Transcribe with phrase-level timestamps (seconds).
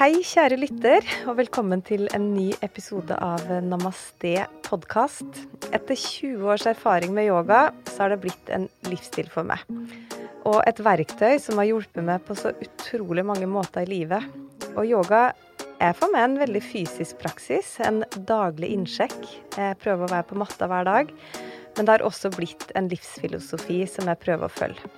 [0.00, 5.42] Hei, kjære lytter, og velkommen til en ny episode av Namaste podkast.
[5.76, 9.60] Etter 20 års erfaring med yoga, så har det blitt en livsstil for meg.
[10.48, 14.24] Og et verktøy som har hjulpet meg på så utrolig mange måter i livet.
[14.70, 15.34] Og yoga
[15.84, 19.20] er for meg en veldig fysisk praksis, en daglig innsjekk.
[19.58, 21.12] Jeg prøver å være på matta hver dag.
[21.76, 24.94] Men det har også blitt en livsfilosofi som jeg prøver å følge.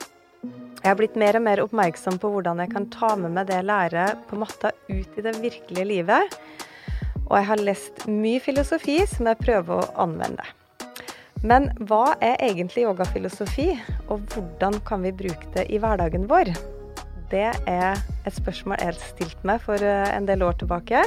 [0.82, 3.60] Jeg har blitt mer og mer oppmerksom på hvordan jeg kan ta med meg det
[3.60, 6.34] jeg lærer på matta ut i det virkelige livet.
[7.28, 10.42] Og jeg har lest mye filosofi som jeg prøver å anvende.
[11.46, 13.70] Men hva er egentlig yogafilosofi,
[14.10, 16.50] og hvordan kan vi bruke det i hverdagen vår?
[17.30, 21.06] Det er et spørsmål jeg har stilt meg for eh, en del år tilbake,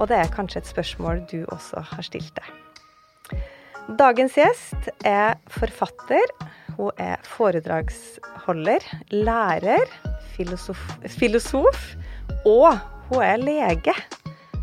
[0.00, 2.63] og det er kanskje et spørsmål du også har stilt deg.
[3.84, 6.30] Dagens gjest er forfatter,
[6.78, 8.80] hun er foredragsholder,
[9.12, 9.84] lærer,
[10.32, 10.80] filosof,
[11.12, 11.90] filosof
[12.48, 12.78] og
[13.10, 13.92] hun er lege.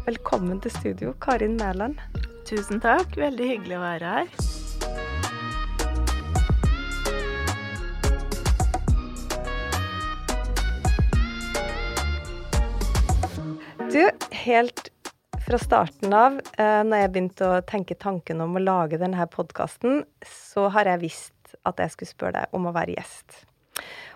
[0.08, 2.02] Velkommen til studio, Karin Mæland.
[2.50, 3.13] Tusen takk.
[3.13, 4.26] Veldig hyggelig å være her.
[13.91, 14.02] Du,
[14.48, 14.90] helt
[15.52, 20.05] fra starten av, eh, når jeg begynte å tenke tanken om å lage denne podkasten,
[20.24, 23.41] så har jeg visst at jeg skulle spørre deg om å være gjest.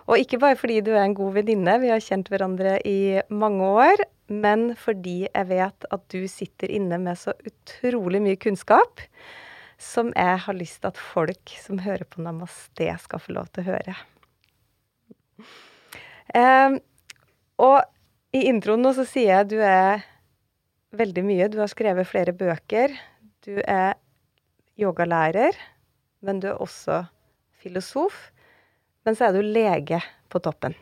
[0.08, 3.68] Og ikke bare fordi du er en god venninne, vi har kjent hverandre i mange
[3.68, 9.04] år, men fordi jeg vet at du sitter inne med så utrolig mye kunnskap
[9.76, 13.66] som jeg har lyst til at folk som hører på Namaste, skal få lov til
[13.66, 14.00] å høre.
[16.32, 16.80] Um,
[17.60, 17.82] og
[18.32, 20.06] i introen nå så sier jeg at du er
[20.98, 21.48] veldig mye.
[21.52, 22.94] Du har skrevet flere bøker.
[23.46, 23.94] Du er
[24.80, 25.56] yogalærer,
[26.24, 27.04] men du er også
[27.62, 28.30] filosof,
[29.06, 30.00] men så er du lege
[30.32, 30.74] på toppen.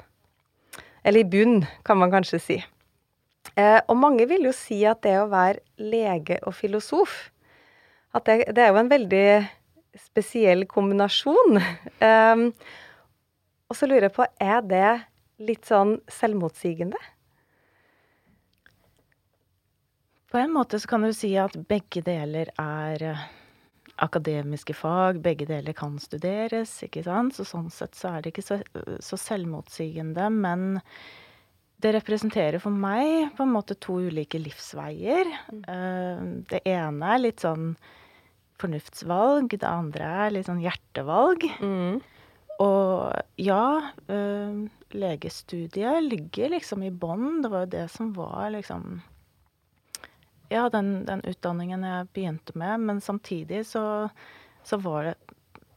[1.04, 2.58] Eller i bunn, kan man kanskje si.
[3.54, 7.28] Eh, og mange vil jo si at det å være lege og filosof
[8.14, 9.26] at det, det er jo en veldig
[9.98, 11.58] spesiell kombinasjon.
[12.00, 12.46] Um,
[13.68, 14.90] og så lurer jeg på, er det
[15.42, 17.00] litt sånn selvmotsigende?
[20.34, 23.20] På en måte så kan du si at begge deler er eh,
[24.02, 27.36] akademiske fag, begge deler kan studeres, ikke sant.
[27.36, 28.58] Så sånn sett så er det ikke så,
[28.98, 30.80] så selvmotsigende, men
[31.78, 35.30] det representerer for meg på en måte to ulike livsveier.
[35.54, 36.42] Mm.
[36.50, 37.76] Det ene er litt sånn
[38.58, 41.46] fornuftsvalg, det andre er litt sånn hjertevalg.
[41.62, 42.02] Mm.
[42.58, 43.64] Og ja,
[44.98, 47.44] legestudiet ligger liksom i bånn.
[47.46, 49.04] Det var jo det som var liksom
[50.52, 52.80] ja, den, den, utdanningen jeg begynte med.
[52.88, 54.08] Men samtidig så,
[54.62, 55.14] så, var det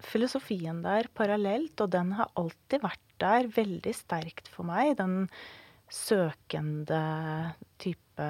[0.05, 4.97] filosofien der parallelt, og den har alltid vært der veldig sterkt for meg.
[5.00, 5.25] Den
[5.89, 7.01] søkende
[7.79, 8.27] type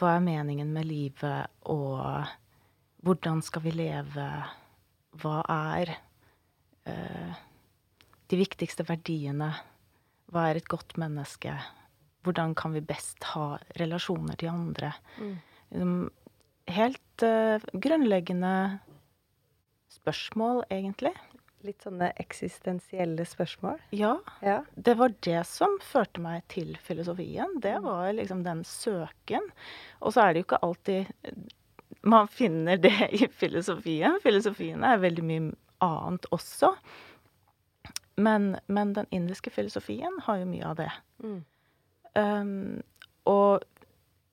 [0.00, 2.28] Hva er meningen med livet, og
[3.04, 4.28] hvordan skal vi leve?
[5.20, 5.92] Hva er
[6.88, 7.40] uh,
[8.32, 9.52] de viktigste verdiene?
[10.30, 11.52] Hva er et godt menneske?
[12.24, 14.92] Hvordan kan vi best ha relasjoner til andre?
[15.20, 16.08] Mm.
[16.70, 18.54] Helt uh, grunnleggende
[19.90, 21.14] spørsmål, egentlig.
[21.66, 23.80] Litt sånne eksistensielle spørsmål?
[23.92, 24.14] Ja,
[24.44, 24.60] ja.
[24.76, 27.58] Det var det som førte meg til filosofien.
[27.60, 27.88] Det mm.
[27.88, 29.50] var liksom den søken.
[30.00, 31.50] Og så er det jo ikke alltid
[32.02, 34.18] man finner det i filosofien.
[34.22, 35.52] Filosofien er veldig mye
[35.84, 36.74] annet også.
[38.20, 40.90] Men, men den indiske filosofien har jo mye av det.
[41.24, 41.40] Mm.
[42.18, 42.80] Um,
[43.28, 43.64] og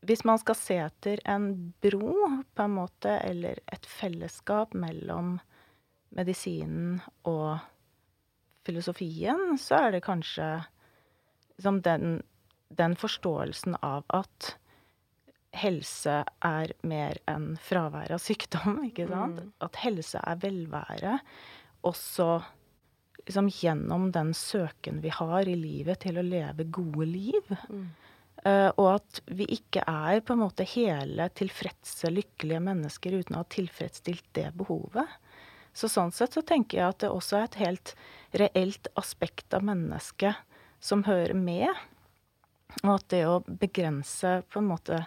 [0.07, 1.49] hvis man skal se etter en
[1.83, 2.13] bro,
[2.55, 5.37] på en måte, eller et fellesskap mellom
[6.15, 7.57] medisinen og
[8.67, 10.47] filosofien, så er det kanskje
[11.57, 12.21] liksom den,
[12.69, 14.53] den forståelsen av at
[15.57, 19.41] helse er mer enn fravær av sykdom, ikke sant?
[19.41, 19.53] Mm.
[19.65, 21.17] At helse er velvære.
[21.87, 22.27] Også
[23.27, 27.55] liksom gjennom den søken vi har i livet til å leve gode liv.
[27.69, 27.87] Mm.
[28.45, 33.41] Uh, og at vi ikke er på en måte hele tilfredse, lykkelige mennesker uten å
[33.41, 35.09] ha tilfredsstilt det behovet.
[35.77, 37.93] Så sånn sett så tenker jeg at det også er et helt
[38.41, 40.39] reelt aspekt av mennesket
[40.79, 41.69] som hører med.
[42.83, 45.01] Og at det å begrense på en måte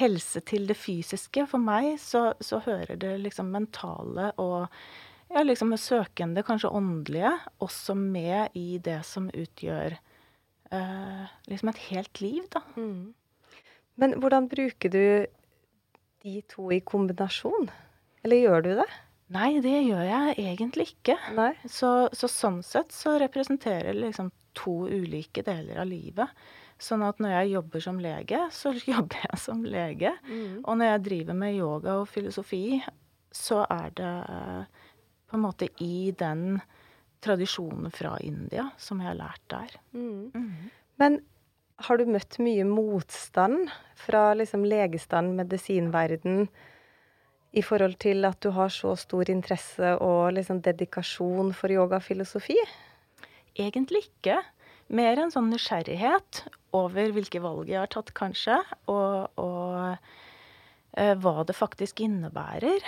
[0.00, 4.70] helse til det fysiske For meg så, så hører det liksom mentale og
[5.30, 7.32] ja, liksom søkende, kanskje åndelige,
[7.62, 9.94] også med i det som utgjør
[10.74, 12.64] eh, liksom et helt liv, da.
[12.76, 13.12] Mm.
[14.00, 15.04] Men hvordan bruker du
[16.24, 17.70] de to i kombinasjon?
[18.24, 18.90] Eller gjør du det?
[19.30, 21.16] Nei, det gjør jeg egentlig ikke.
[21.70, 26.32] Så, så sånn sett så representerer det liksom to ulike deler av livet.
[26.80, 30.14] Sånn at når jeg jobber som lege, så jobber jeg som lege.
[30.26, 30.62] Mm.
[30.64, 32.80] Og når jeg driver med yoga og filosofi,
[33.30, 34.86] så er det eh,
[35.30, 36.60] på en måte i den
[37.24, 39.76] tradisjonen fra India som jeg har lært der.
[39.94, 40.70] Mm.
[41.00, 41.20] Men
[41.86, 46.48] har du møtt mye motstand fra liksom legestand, medisinverden,
[47.50, 52.58] i forhold til at du har så stor interesse og liksom dedikasjon for yoga-filosofi?
[53.58, 54.36] Egentlig ikke.
[54.94, 56.44] Mer en sånn nysgjerrighet
[56.78, 58.60] over hvilke valg jeg har tatt, kanskje,
[58.90, 59.96] og, og
[60.94, 62.86] eh, hva det faktisk innebærer.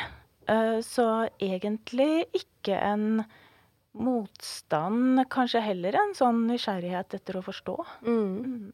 [0.48, 3.24] Eh, så egentlig ikke en
[3.92, 7.76] motstand, kanskje heller en sånn nysgjerrighet etter å forstå.
[8.06, 8.72] Mm.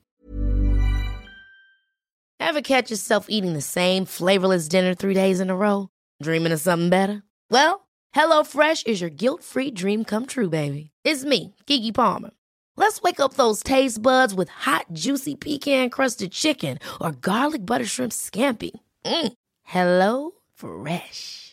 [2.41, 5.89] Ever catch yourself eating the same flavorless dinner three days in a row?
[6.23, 7.23] Dreaming of something better?
[7.51, 10.91] Well, HelloFresh is your guilt-free dream come true, baby.
[11.05, 12.31] It's me, Kiki Palmer.
[12.77, 18.13] Let's wake up those taste buds with hot, juicy pecan-crusted chicken or garlic butter shrimp
[18.13, 18.71] scampi.
[19.05, 19.33] Mm.
[19.65, 21.48] Hello Fresh.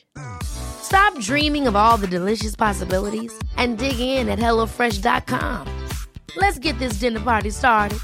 [0.82, 5.68] Stop dreaming of all the delicious possibilities and dig in at HelloFresh.com.
[6.38, 8.00] Let's get this dinner party started.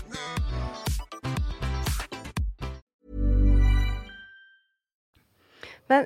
[5.88, 6.06] Men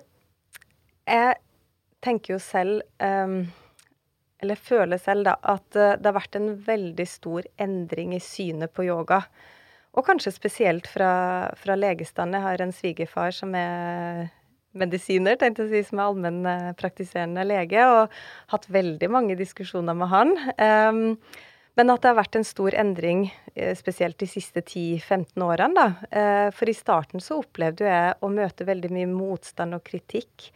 [1.06, 1.36] jeg
[2.02, 3.46] tenker jo selv um,
[4.42, 8.74] Eller føler selv, da, at uh, det har vært en veldig stor endring i synet
[8.74, 9.22] på yoga.
[9.96, 12.36] Og kanskje spesielt fra, fra legestanden.
[12.36, 14.28] Jeg har en svigerfar som er
[14.78, 18.16] medisiner, tenkte jeg å si, som er allmennpraktiserende lege, og
[18.54, 20.34] hatt veldig mange diskusjoner med han.
[20.60, 21.04] Um,
[21.76, 25.76] men at det har vært en stor endring, eh, spesielt de siste 10-15 årene.
[25.76, 25.88] da.
[26.12, 30.52] Eh, for i starten så opplevde jeg å møte veldig mye motstand og kritikk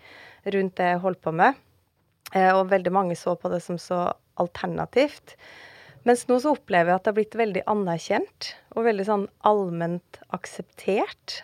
[0.45, 1.55] rundt det jeg holdt på med.
[2.33, 5.35] Eh, og veldig mange så på det som så alternativt.
[6.07, 10.19] Mens nå så opplever jeg at det har blitt veldig anerkjent og veldig sånn allment
[10.35, 11.39] akseptert.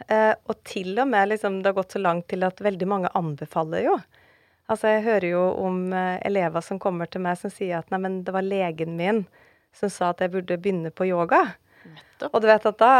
[0.47, 3.83] Og til og med liksom det har gått så langt til at veldig mange anbefaler
[3.87, 3.97] jo.
[4.71, 8.21] Altså jeg hører jo om elever som kommer til meg som sier at nei, men
[8.25, 9.25] det var legen min
[9.75, 11.43] som sa at jeg burde begynne på yoga.
[11.85, 12.33] Nettopp.
[12.33, 12.93] Og du vet at da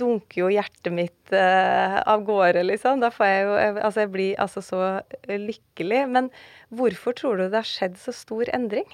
[0.00, 3.02] dunker jo hjertet mitt eh, av gårde, liksom.
[3.02, 4.82] Da får jeg jo jeg, Altså, jeg blir altså så
[5.28, 6.02] lykkelig.
[6.14, 6.30] Men
[6.70, 8.88] hvorfor tror du det har skjedd så stor endring?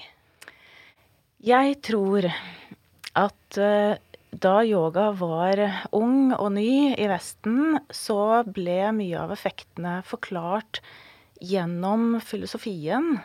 [1.39, 2.25] Jeg tror
[3.15, 3.95] at eh,
[4.29, 5.61] da yoga var
[5.95, 10.81] ung og ny i Vesten, så ble mye av effektene forklart
[11.39, 13.21] gjennom filosofien.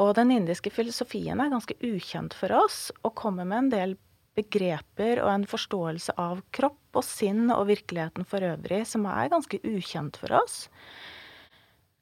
[0.00, 3.94] Og den indiske filosofien er ganske ukjent for oss, og kommer med en del
[4.32, 9.60] begreper og en forståelse av kropp og sinn og virkeligheten for øvrig som er ganske
[9.60, 10.64] ukjent for oss.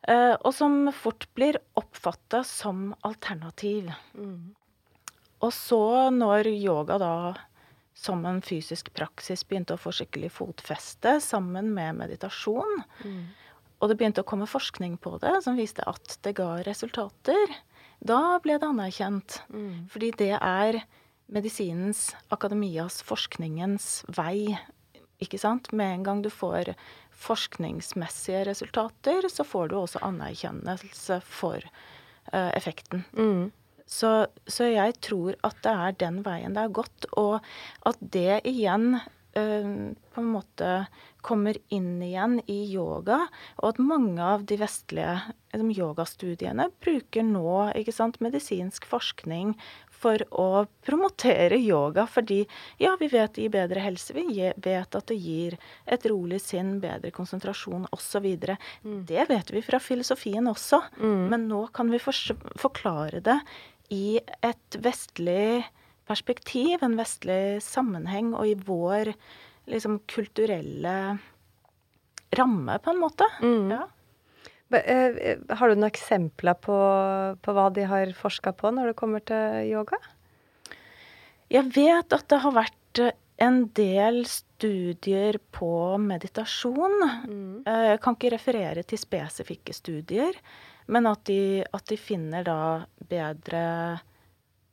[0.07, 3.91] Eh, og som fort blir oppfatta som alternativ.
[5.41, 7.15] Og så, når yoga da
[7.97, 12.85] som en fysisk praksis begynte å få skikkelig fotfeste sammen med meditasjon,
[13.81, 17.55] og det begynte å komme forskning på det som viste at det ga resultater,
[18.01, 19.43] da ble det anerkjent.
[19.93, 20.83] Fordi det er
[21.31, 24.59] medisinens, akademias, forskningens vei.
[25.21, 25.73] Ikke sant?
[25.73, 26.75] Med en gang du får
[27.21, 31.65] forskningsmessige resultater, så får du også anerkjennelse for
[32.33, 33.05] uh, effekten.
[33.13, 33.51] Mm.
[33.91, 34.11] Så,
[34.47, 37.41] så, jeg tror at det er den veien det har gått, og
[37.89, 39.73] at det igjen uh,
[40.15, 40.71] på en måte
[41.27, 43.25] kommer inn igjen i yoga,
[43.61, 45.19] og at mange av de vestlige
[45.53, 49.53] liksom, yogastudiene bruker nå sant, medisinsk forskning
[50.01, 52.41] for å promotere yoga, fordi
[52.81, 54.25] ja, vi vet det gir bedre helse, vi
[54.57, 58.31] vet at det gir et rolig sinn, bedre konsentrasjon osv.
[58.87, 59.03] Mm.
[59.09, 61.27] Det vet vi fra filosofien også, mm.
[61.35, 63.37] men nå kan vi forklare det
[63.91, 65.67] i et vestlig
[66.11, 69.13] perspektiv, en vestlig sammenheng, og i vår
[69.71, 70.97] liksom kulturelle
[72.39, 73.27] ramme, på en måte.
[73.43, 73.75] Mm.
[73.75, 73.87] Ja.
[74.71, 76.77] Har du noen eksempler på,
[77.43, 79.99] på hva de har forska på når det kommer til yoga?
[81.51, 83.03] Jeg vet at det har vært
[83.41, 86.99] en del studier på meditasjon.
[87.27, 87.55] Mm.
[87.67, 90.37] Jeg kan ikke referere til spesifikke studier,
[90.91, 92.61] men at de, at de finner da
[93.11, 93.63] bedre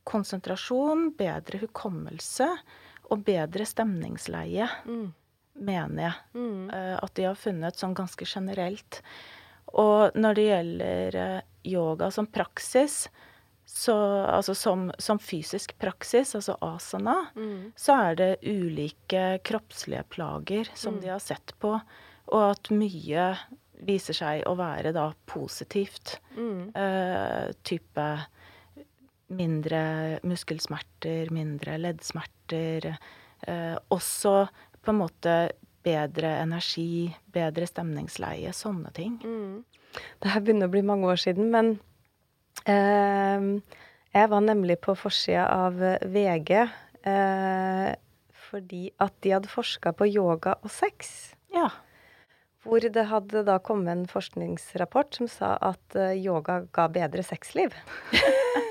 [0.08, 2.48] konsentrasjon, bedre hukommelse
[3.12, 5.06] og bedre stemningsleie, mm.
[5.68, 6.18] mener jeg.
[6.34, 6.70] Mm.
[6.98, 9.00] At de har funnet sånn ganske generelt.
[9.78, 11.18] Og når det gjelder
[11.68, 13.06] yoga som praksis,
[13.68, 13.94] så,
[14.24, 17.72] altså som, som, fysisk praksis, altså asana, mm.
[17.76, 21.02] så er det ulike kroppslige plager som mm.
[21.04, 21.74] de har sett på.
[22.32, 23.26] Og at mye
[23.86, 26.18] viser seg å være da positivt.
[26.36, 26.70] Mm.
[26.74, 28.08] Uh, type
[29.28, 29.82] mindre
[30.26, 32.92] muskelsmerter, mindre leddsmerter.
[33.46, 34.48] Uh, også
[34.82, 35.34] på en måte
[35.86, 39.18] bedre energi, bedre stemningsleie, sånne ting.
[39.22, 39.98] Mm.
[40.20, 41.76] Det her begynner å bli mange år siden, men
[42.68, 43.76] uh,
[44.16, 45.78] jeg var nemlig på forsida av
[46.10, 47.90] VG eh,
[48.48, 51.34] fordi at de hadde forska på yoga og sex.
[51.54, 51.68] Ja.
[52.68, 57.72] Hvor det hadde da kommet en forskningsrapport som sa at eh, yoga ga bedre sexliv.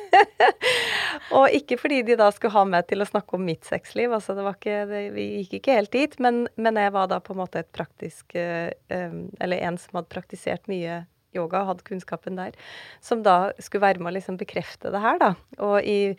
[1.37, 4.35] og ikke fordi de da skulle ha meg til å snakke om mitt sexliv, altså
[4.37, 7.33] det var ikke, det, vi gikk ikke helt dit, men, men, jeg var da på
[7.33, 11.01] en måte et praktisk um, Eller en som hadde praktisert mye
[11.35, 12.57] yoga og hadde kunnskapen der,
[13.03, 15.31] som da skulle være med å liksom bekrefte det her, da.
[15.63, 16.13] Og i,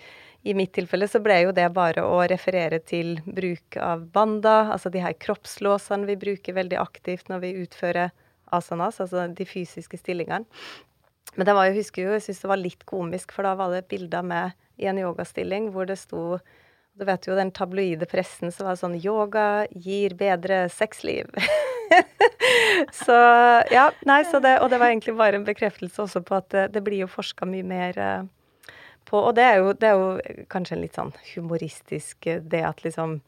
[0.45, 4.93] i mitt tilfelle så ble jo det bare å referere til bruk av banda, altså
[4.93, 8.13] de her kroppslåsene vi bruker veldig aktivt når vi utfører
[8.55, 10.47] asanas, altså de fysiske stillingene.
[11.37, 13.75] Men det var, jeg husker jo, jeg syns det var litt komisk, for da var
[13.75, 16.39] det bilder med i en yogastilling hvor det sto
[16.99, 21.31] Du vet jo den tabloide pressen som var sånn Yoga gir bedre sexliv.
[23.05, 23.19] så
[23.71, 26.65] ja, nei, så det, Og det var egentlig bare en bekreftelse også på at det,
[26.75, 28.27] det blir jo forska mye mer uh,
[29.07, 32.67] på Og det er, jo, det er, jo, kanskje en litt sånn humoristisk eh, Det
[32.67, 33.21] at liksom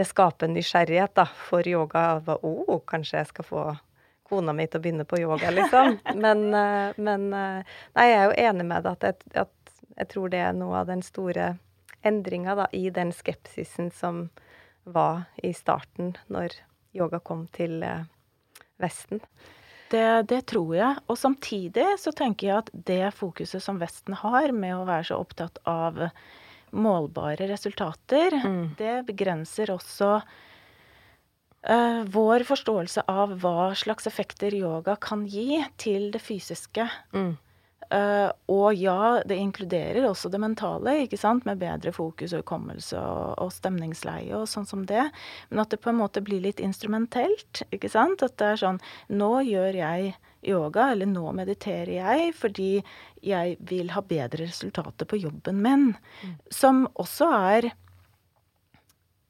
[0.00, 2.22] Det skaper en nysgjerrighet da, for yoga.
[2.24, 3.70] Å, oh, kanskje jeg skal få
[4.30, 5.98] kona mi til å begynne på yoga, liksom.
[6.24, 6.46] Men,
[6.94, 10.54] men Nei, jeg er jo enig med deg at, jeg, at jeg tror det er
[10.56, 11.56] noe av den store
[12.06, 14.28] endringa da, i den skepsisen som
[14.88, 16.56] var i starten, når
[16.96, 18.04] yoga kom til uh,
[18.80, 19.20] Vesten.
[19.90, 21.00] Det, det, tror jeg.
[21.10, 25.18] Og samtidig så tenker jeg at det fokuset som Vesten har med å være så
[25.20, 25.98] opptatt av
[26.70, 28.76] målbare resultater, mm.
[28.78, 36.22] det begrenser også uh, vår forståelse av hva slags effekter yoga kan gi til det
[36.22, 36.86] fysiske.
[37.10, 37.34] Mm.
[37.90, 42.94] Uh, og ja, det inkluderer også det mentale, ikke sant, med bedre fokus og hukommelse
[43.00, 45.08] og, og, stemningsleie og sånn som det.
[45.50, 48.22] Men at det på en måte blir litt instrumentelt, ikke sant.
[48.22, 50.14] At det er sånn Nå gjør jeg
[50.46, 52.70] yoga, eller nå mediterer jeg fordi
[53.26, 55.90] jeg vil ha bedre resultater på jobben min.
[56.22, 56.36] Mm.
[56.54, 57.72] Som også er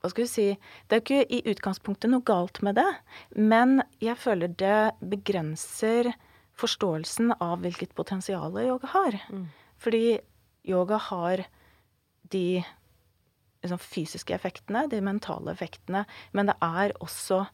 [0.01, 0.47] hva skal vi si
[0.89, 2.89] Det er ikke i utgangspunktet noe galt med det,
[3.37, 6.13] men jeg føler det begrenser
[6.61, 9.17] forståelsen av hvilket potensial yoga har.
[9.31, 9.49] Mm.
[9.81, 10.05] Fordi
[10.69, 11.45] yoga har
[12.31, 12.63] de
[13.63, 16.05] liksom, fysiske effektene, de mentale effektene,
[16.37, 17.45] men det er også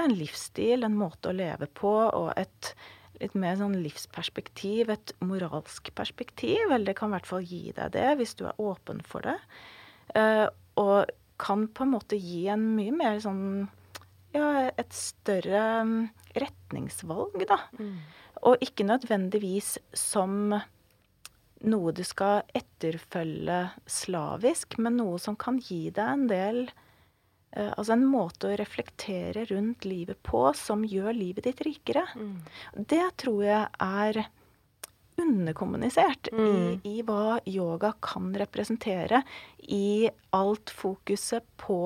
[0.00, 2.74] en livsstil, en måte å leve på, og et
[3.20, 6.66] litt mer sånn livsperspektiv, et moralsk perspektiv.
[6.66, 9.36] Eller det kan i hvert fall gi deg det, hvis du er åpen for det.
[10.16, 10.48] Uh,
[10.80, 13.66] og kan på en måte gi en mye mer sånn
[14.34, 15.98] Ja, et større mm,
[16.42, 17.60] retningsvalg, da.
[17.78, 18.00] Mm.
[18.44, 20.54] Og ikke nødvendigvis som
[21.64, 27.94] noe du skal etterfølge slavisk, men noe som kan gi deg en del uh, Altså
[27.94, 32.04] en måte å reflektere rundt livet på som gjør livet ditt rikere.
[32.18, 32.40] Mm.
[32.92, 34.24] Det tror jeg er
[35.14, 36.44] underkommunisert mm.
[36.82, 39.22] i, i, hva yoga kan representere,
[39.62, 41.78] i alt fokuset på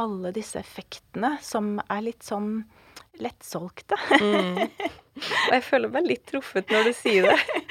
[0.00, 2.62] alle disse effektene som er litt sånn
[3.20, 3.98] lettsolgte.
[4.20, 4.60] mm.
[5.12, 7.62] Og jeg føler meg litt truffet når du sier det.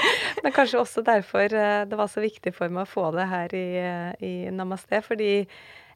[0.45, 3.55] Men kanskje også derfor eh, det var så viktig for meg å få det her
[3.57, 5.01] i, eh, i Namaste.
[5.05, 5.31] Fordi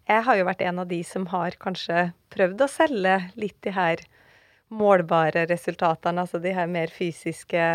[0.06, 3.74] jeg har jo vært en av de som har kanskje prøvd å selge litt de
[3.76, 4.02] her
[4.74, 7.66] målbare resultatene, altså de her mer fysiske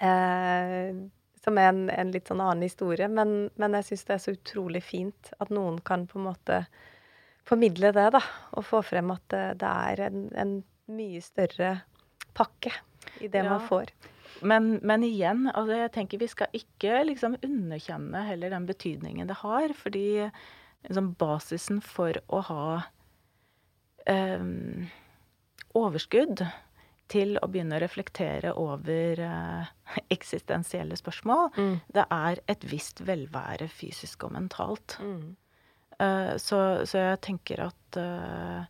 [0.00, 0.92] eh,
[1.40, 3.08] Som er en, en, litt sånn annen historie.
[3.08, 6.64] Men, men jeg syns det er så utrolig fint at noen kan på en måte
[7.50, 8.22] formidle det, da.
[8.58, 10.54] Og få frem at det, det er en, en
[10.90, 11.74] mye større
[12.36, 12.72] pakke
[13.20, 13.50] i det ja.
[13.50, 13.92] man får.
[14.46, 19.40] Men, men, igjen, altså jeg tenker vi skal ikke liksom underkjenne heller den betydningen det
[19.42, 19.74] har.
[19.76, 20.06] Fordi
[20.86, 22.66] liksom basisen for å ha
[24.08, 24.88] um,
[25.76, 26.44] overskudd
[27.10, 29.70] til å begynne å reflektere over uh,
[30.14, 31.76] eksistensielle spørsmål, mm.
[31.96, 34.96] det er et visst velvære fysisk og mentalt.
[35.02, 35.34] Mm.
[36.00, 38.64] Uh, så, så, jeg tenker at uh,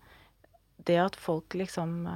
[0.87, 2.09] det at folk liksom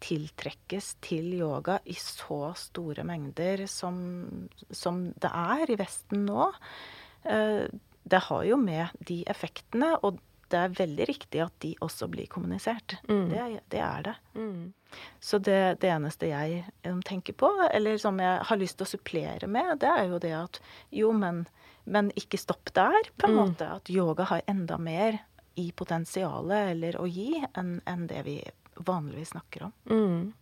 [0.00, 4.00] tiltrekkes til yoga i så store mengder som,
[4.70, 6.48] som det er i Vesten nå,
[7.28, 7.68] eh,
[8.10, 10.18] det har jo med de effektene, og
[10.50, 12.96] det er veldig riktig at de også blir kommunisert.
[13.06, 13.26] Mm.
[13.30, 14.14] Det, det, er det.
[14.34, 14.72] Mm.
[15.22, 18.92] Så det, det, eneste jeg eh, tenker på, eller som jeg har lyst til å
[18.96, 20.62] supplere med, det er jo det at
[20.96, 21.44] jo, men,
[21.84, 23.40] men ikke stopp der, på en mm.
[23.40, 23.68] måte.
[23.80, 25.18] At yoga har enda mer
[25.60, 28.36] i potensialet eller å gi enn en det vi
[28.80, 29.72] vanligvis snakker om.
[29.90, 30.32] Mm.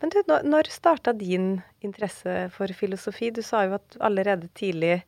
[0.00, 3.30] Men du, når starta din interesse for filosofi?
[3.34, 5.00] Du sa jo at allerede tidlig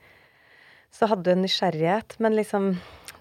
[0.90, 2.16] så hadde du en nysgjerrighet.
[2.22, 2.72] Men liksom,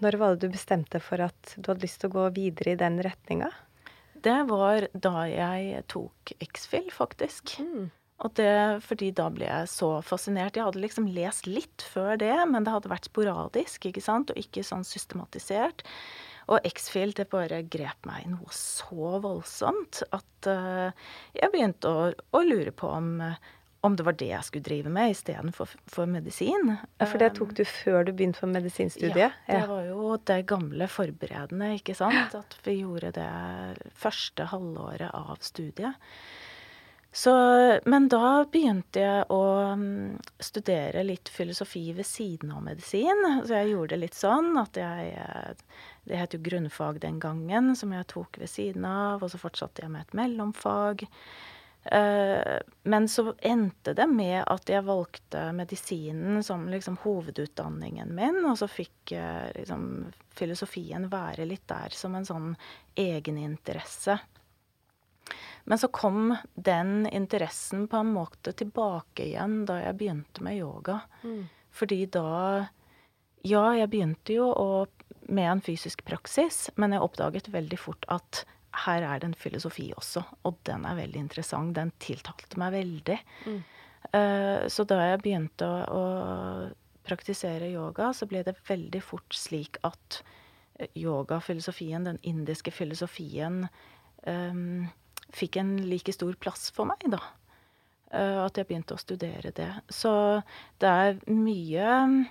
[0.03, 2.81] når var det du bestemte for at du hadde lyst til å gå videre i
[2.81, 3.51] den retninga?
[4.25, 7.59] Det var da jeg tok X-Fill, faktisk.
[7.61, 7.91] Mm.
[8.23, 8.51] Og det
[8.85, 10.55] fordi da ble jeg så fascinert.
[10.55, 14.39] Jeg hadde liksom lest litt før det, men det hadde vært sporadisk, ikke sant, og
[14.39, 15.83] ikke sånn systematisert.
[16.51, 20.93] Og X-FIL det bare grep meg noe så voldsomt at uh,
[21.33, 23.09] jeg begynte å, å lure på om,
[23.85, 26.75] om det var det jeg skulle drive med istedenfor for medisin.
[27.01, 29.35] Ja, For det tok du før du begynte på medisinstudiet?
[29.49, 32.37] Ja, det var jo det gamle forberedende, ikke sant.
[32.45, 33.29] At vi gjorde det
[33.97, 35.97] første halvåret av studiet.
[37.15, 37.31] Så,
[37.85, 43.21] men da begynte jeg å um, studere litt filosofi ved siden av medisin.
[43.47, 45.53] Så jeg gjorde det litt sånn at jeg eh,
[46.03, 49.23] Det het jo grunnfag den gangen, som jeg tok ved siden av.
[49.23, 51.07] Og så fortsatte jeg med et mellomfag.
[51.87, 58.43] Uh, men så endte det med at jeg valgte medisinen som liksom hovedutdanningen min.
[58.43, 62.57] Og så fikk uh, liksom filosofien være litt der som en sånn
[62.99, 64.19] egeninteresse.
[65.65, 70.99] Men så kom den interessen på en måte tilbake igjen da jeg begynte med yoga.
[71.23, 71.45] Mm.
[71.73, 72.65] Fordi da
[73.45, 74.85] Ja, jeg begynte jo å,
[75.29, 78.39] med en fysisk praksis, men jeg oppdaget veldig fort at
[78.85, 81.75] her er det en filosofi også, og den er veldig interessant.
[81.77, 83.19] Den tiltalte meg veldig.
[83.45, 83.59] Mm.
[84.09, 89.77] Uh, så da jeg begynte å, å praktisere yoga, så ble det veldig fort slik
[89.85, 90.23] at
[90.97, 93.67] yoga-filosofien, den indiske filosofien
[94.25, 94.87] um,
[95.33, 97.21] fikk en like stor plass for meg, da.
[98.13, 99.71] Uh, at jeg begynte å studere det.
[99.91, 100.11] Så
[100.81, 102.25] det er mye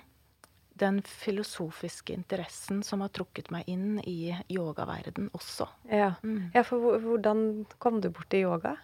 [0.75, 5.69] den filosofiske interessen som har trukket meg inn i yogaverden også.
[5.87, 6.51] Ja, mm.
[6.55, 8.75] ja for hvordan kom du bort til yoga?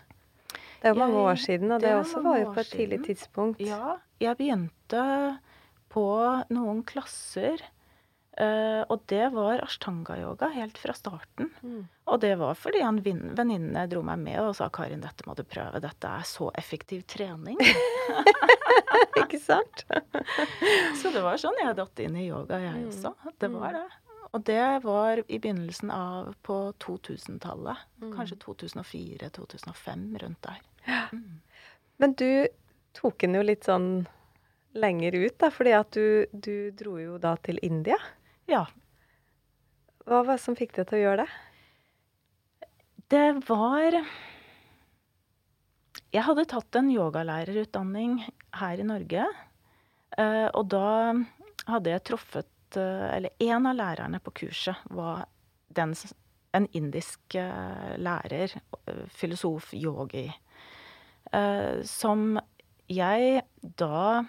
[0.52, 3.02] Det er jo mange år siden, og det, det også var jo på et tidlig
[3.06, 3.60] tidspunkt.
[3.62, 5.04] Ja, jeg begynte
[5.92, 6.06] på
[6.50, 7.62] noen klasser
[8.40, 11.50] Uh, og det var ashtanga-yoga helt fra starten.
[11.62, 11.82] Mm.
[12.12, 15.44] Og det var fordi en venninne dro meg med og sa Karin, dette må du
[15.44, 15.82] prøve.
[15.84, 17.60] Dette er så effektiv trening.
[19.22, 19.84] Ikke sant?
[21.02, 22.88] så det var sånn jeg datt inn i yoga, jeg mm.
[22.94, 23.34] også.
[23.36, 23.82] Det var mm.
[23.82, 24.16] det.
[24.32, 27.84] Og det var i begynnelsen av på 2000-tallet.
[28.00, 28.16] Mm.
[28.16, 30.64] Kanskje 2004-2005, rundt der.
[31.12, 31.42] Mm.
[32.00, 32.48] Men du
[32.96, 34.06] tok den jo litt sånn
[34.72, 38.00] lenger ut, da, fordi at du, du dro jo da til India.
[38.50, 38.66] Ja.
[40.06, 41.32] Hva var det som fikk deg til å gjøre det?
[43.12, 43.98] Det var
[46.12, 48.18] Jeg hadde tatt en yogalærerutdanning
[48.60, 49.28] her i Norge.
[50.20, 51.14] Eh, og da
[51.70, 55.24] hadde jeg truffet eh, Eller en av lærerne på kurset var
[55.72, 55.94] den,
[56.52, 58.58] en indisk eh, lærer,
[59.08, 60.28] filosof, yogi,
[61.88, 62.36] som
[62.92, 63.44] jeg
[63.80, 64.26] da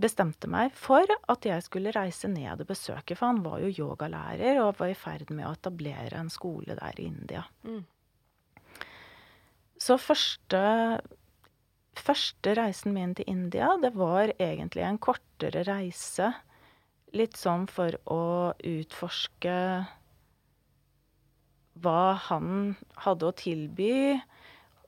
[0.00, 4.60] bestemte meg for at jeg skulle reise ned og besøke, for han var jo yogalærer
[4.62, 7.44] og var i ferd med å etablere en skole der i India.
[7.64, 7.84] Mm.
[9.80, 10.60] Så første,
[11.96, 16.32] første reisen min til India, det var egentlig en kortere reise.
[17.16, 19.56] Litt sånn for å utforske
[21.84, 24.16] hva han hadde å tilby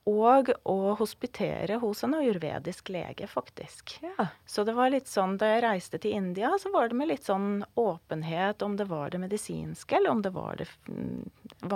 [0.09, 3.97] og å hospitere hos en ayurvedisk lege, faktisk.
[4.05, 4.29] Ja.
[4.49, 7.27] Så det var litt sånn da jeg reiste til India, så var det med litt
[7.27, 10.67] sånn åpenhet om det var det medisinske, eller om det var, det,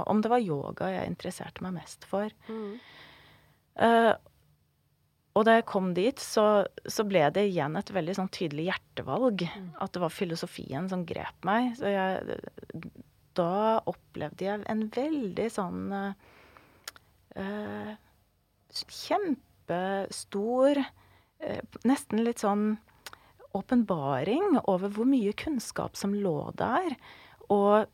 [0.03, 2.33] om det var yoga jeg interesserte meg mest for.
[2.49, 2.77] Mm.
[3.79, 4.13] Uh,
[5.33, 9.47] og da jeg kom dit, så, så, ble det igjen et veldig sånn tydelig hjertevalg.
[9.49, 9.71] Mm.
[9.81, 11.71] At det var filosofien som grep meg.
[11.79, 12.37] Så jeg,
[13.37, 16.13] da opplevde jeg en veldig sånn uh,
[18.81, 22.77] kjempestor eh, Nesten litt sånn
[23.53, 26.95] åpenbaring over hvor mye kunnskap som lå der,
[27.53, 27.85] og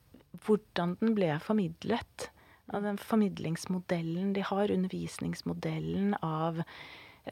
[0.45, 2.29] hvordan den ble formidlet.
[2.71, 6.61] Av den formidlingsmodellen de har, undervisningsmodellen av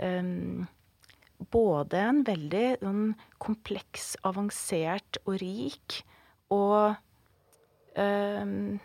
[0.02, 0.66] um,
[1.54, 3.12] både en veldig sånn
[3.44, 6.02] kompleks, avansert og rik
[6.54, 6.98] og
[7.96, 8.80] um,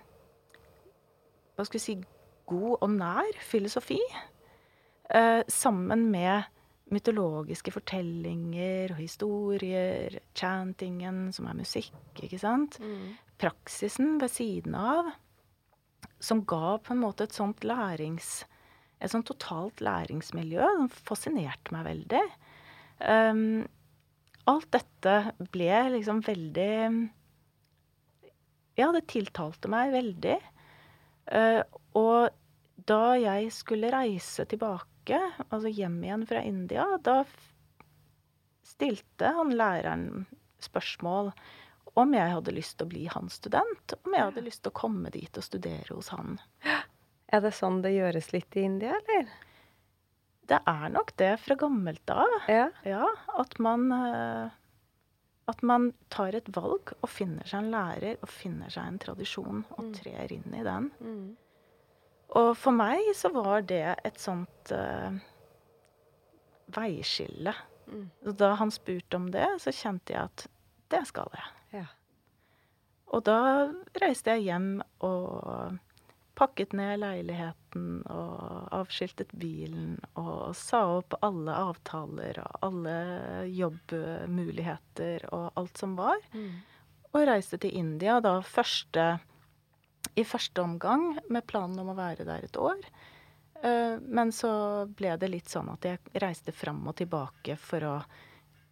[1.56, 1.96] Hva skal vi si
[2.48, 4.00] god og nær filosofi.
[5.12, 6.48] Eh, sammen med
[6.92, 12.78] mytologiske fortellinger og historier, chantingen, som er musikk, ikke sant.
[12.80, 13.12] Mm.
[13.40, 15.10] Praksisen ved siden av,
[16.22, 18.42] som ga på en måte et sånt lærings...
[19.02, 22.20] Et sånt totalt læringsmiljø som fascinerte meg veldig.
[23.02, 23.64] Um,
[24.46, 25.14] alt dette
[25.50, 26.76] ble liksom veldig
[28.78, 30.36] Ja, det tiltalte meg veldig.
[31.34, 31.66] Uh,
[31.98, 32.30] og
[32.86, 37.24] da jeg skulle reise tilbake, altså hjem igjen fra India, da
[38.66, 40.26] stilte han læreren
[40.62, 41.32] spørsmål
[41.98, 44.78] om jeg hadde lyst til å bli hans student, om jeg hadde lyst til å
[44.78, 46.38] komme dit og studere hos han.
[47.32, 49.28] Er det sånn det gjøres litt i India, eller?
[50.48, 52.32] Det er nok det fra gammelt av.
[52.50, 52.66] Ja.
[52.84, 53.06] Ja,
[53.38, 54.50] at man eh,
[55.50, 59.64] At man tar et valg og finner seg en lærer og finner seg en tradisjon
[59.74, 59.92] og Mm.
[59.96, 60.90] trer inn i den.
[61.02, 61.36] Mm.
[62.38, 65.12] Og for meg så var det et sånt uh,
[66.72, 67.54] veiskille.
[67.86, 68.06] Mm.
[68.24, 70.46] Så Da han spurte om det, så kjente jeg at
[70.92, 71.50] det skal jeg.
[71.82, 71.86] Ja.
[73.12, 73.38] Og da
[74.00, 74.70] reiste jeg hjem
[75.04, 75.78] og
[76.38, 82.96] pakket ned leiligheten og avskiltet bilen og sa opp alle avtaler og alle
[83.52, 86.24] jobbmuligheter og alt som var.
[86.32, 86.62] Mm.
[87.12, 89.18] Og reiste til India da første
[90.16, 92.80] i første omgang med planen om å være der et år.
[93.62, 97.94] Eh, Men så ble det litt sånn at jeg reiste fram og tilbake for å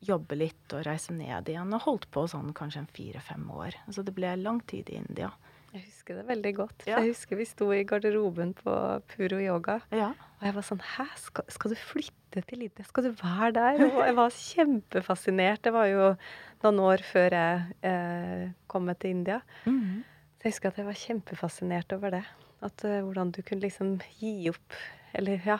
[0.02, 1.72] jobbe litt og reise ned igjen.
[1.76, 3.74] Og holdt på sånn kanskje en fire-fem år.
[3.92, 5.30] Så det ble lang tid i India.
[5.72, 6.82] Jeg husker det veldig godt.
[6.88, 6.98] Ja.
[6.98, 8.72] Jeg husker vi sto i garderoben på
[9.12, 10.08] Puro Yoga, Ja.
[10.40, 12.84] og jeg var sånn Hæ, skal, skal du flytte til India?
[12.84, 13.84] Skal du være der?
[13.86, 15.62] Og jeg var kjempefascinert.
[15.62, 16.16] Det var jo
[16.64, 19.40] noen år før jeg eh, kom til India.
[19.64, 20.02] Mhm.
[20.02, 22.24] Så jeg husker at jeg var kjempefascinert over det.
[22.64, 24.76] At uh, hvordan du kunne liksom gi opp,
[25.16, 25.58] eller ja,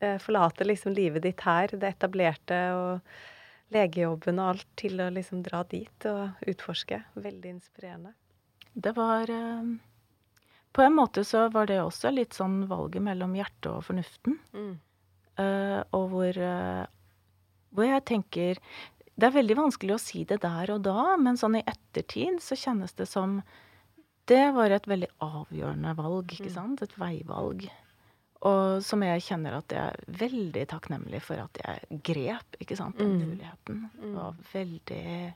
[0.00, 5.42] eh, forlate liksom livet ditt her, det etablerte og legejobben og alt, til å liksom
[5.44, 7.00] dra dit og utforske.
[7.18, 8.14] Veldig inspirerende.
[8.72, 9.74] Det var uh,
[10.72, 14.38] På en måte så var det også litt sånn valget mellom hjertet og fornuften.
[15.34, 16.36] Eh, og hvor,
[17.74, 18.58] hvor jeg tenker
[19.18, 22.54] Det er veldig vanskelig å si det der og da, men sånn i ettertid så
[22.54, 23.40] kjennes det som
[24.26, 26.54] Det var et veldig avgjørende valg, ikke Mm.
[26.54, 26.82] sant?
[26.82, 27.70] Et veivalg.
[28.44, 32.96] Og som jeg kjenner at jeg er veldig takknemlig for at jeg grep, ikke sant,
[32.98, 33.28] den Mm.
[33.28, 33.90] muligheten.
[33.94, 34.14] Det Mm.
[34.14, 35.34] var veldig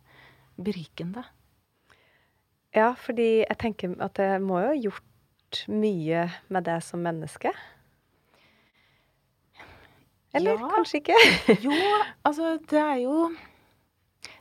[0.63, 1.25] berikende.
[2.75, 7.53] Ja, fordi jeg tenker at det må jo ha gjort mye med deg som menneske.
[10.35, 10.69] Eller Ja.
[10.69, 11.15] kanskje ikke?
[11.65, 11.73] Jo,
[12.25, 13.31] altså det er jo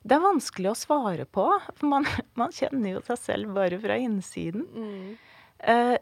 [0.07, 2.07] Det er vanskelig å svare på, for man,
[2.39, 4.67] man kjenner jo seg selv bare fra innsiden.
[4.73, 5.17] Mm.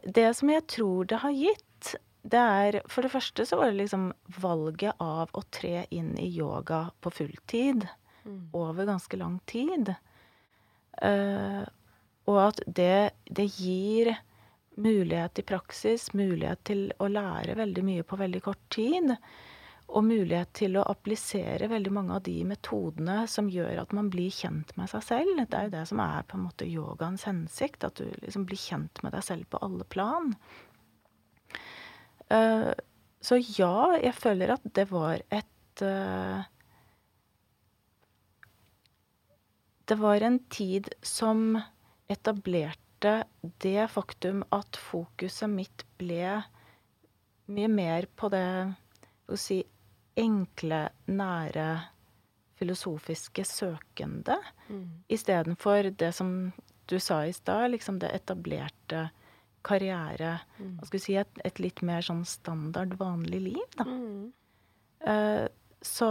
[0.04, 3.84] det som jeg tror det har gitt, det er For det første så var det
[3.84, 4.08] liksom
[4.41, 7.86] valget av å tre inn i yoga på fulltid
[8.26, 8.50] Mm.
[8.54, 9.94] over ganske lang tid.
[11.02, 11.63] Eh,
[12.26, 14.15] og at det, det gir
[14.76, 19.13] mulighet i praksis, mulighet til å lære veldig mye på veldig kort tid.
[19.86, 24.34] Og mulighet til å applisere veldig mange av de metodene som gjør at man blir
[24.34, 25.43] kjent med seg selv.
[25.45, 28.60] Det er jo det som er på en måte yogaens hensikt, at du liksom blir
[28.60, 30.34] kjent med deg selv på alle plan.
[32.34, 32.74] Eh,
[33.21, 36.52] så ja, jeg føler at det var et eh,
[39.86, 41.60] Det var en tid som
[42.10, 43.19] etablerte
[43.62, 46.39] det faktum at fokuset mitt ble
[47.54, 48.48] mye mer på det
[49.30, 49.60] å si
[50.19, 51.69] enkle, nære,
[52.56, 54.38] filosofiske søkende,
[55.12, 56.54] istedenfor det som
[56.88, 59.10] du sa i stad, liksom det etablerte
[59.65, 63.86] karriere Hva skal vi si et, et litt mer sånn standard, vanlig liv, da.
[63.89, 64.28] Mm.
[65.10, 65.47] Eh,
[65.82, 66.10] så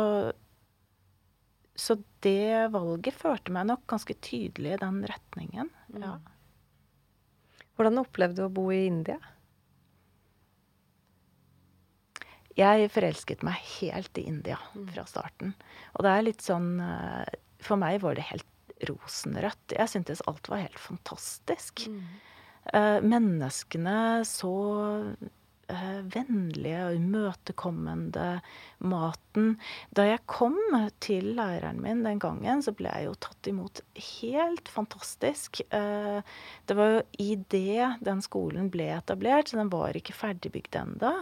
[1.74, 5.70] så det valget førte meg nok ganske tydelig i den retningen.
[5.98, 6.12] Ja.
[7.74, 9.18] Hvordan opplevde du å bo i India?
[12.58, 14.58] Jeg forelsket meg helt i India
[14.94, 15.54] fra starten.
[15.94, 18.50] Og det er litt sånn eh, For meg var det helt
[18.88, 19.74] rosenrødt.
[19.74, 21.86] Jeg syntes alt var helt fantastisk.
[22.72, 24.52] Eh, menneskene så
[25.68, 28.28] eh, vennlige og imøtekommende.
[28.84, 29.54] Maten.
[29.96, 30.58] Da jeg kom
[31.04, 33.82] til læreren min den gangen, så ble jeg jo tatt imot
[34.20, 35.62] helt fantastisk.
[35.74, 36.20] Eh,
[36.68, 41.14] det var jo i det den skolen ble etablert, så den var ikke ferdigbygd ennå.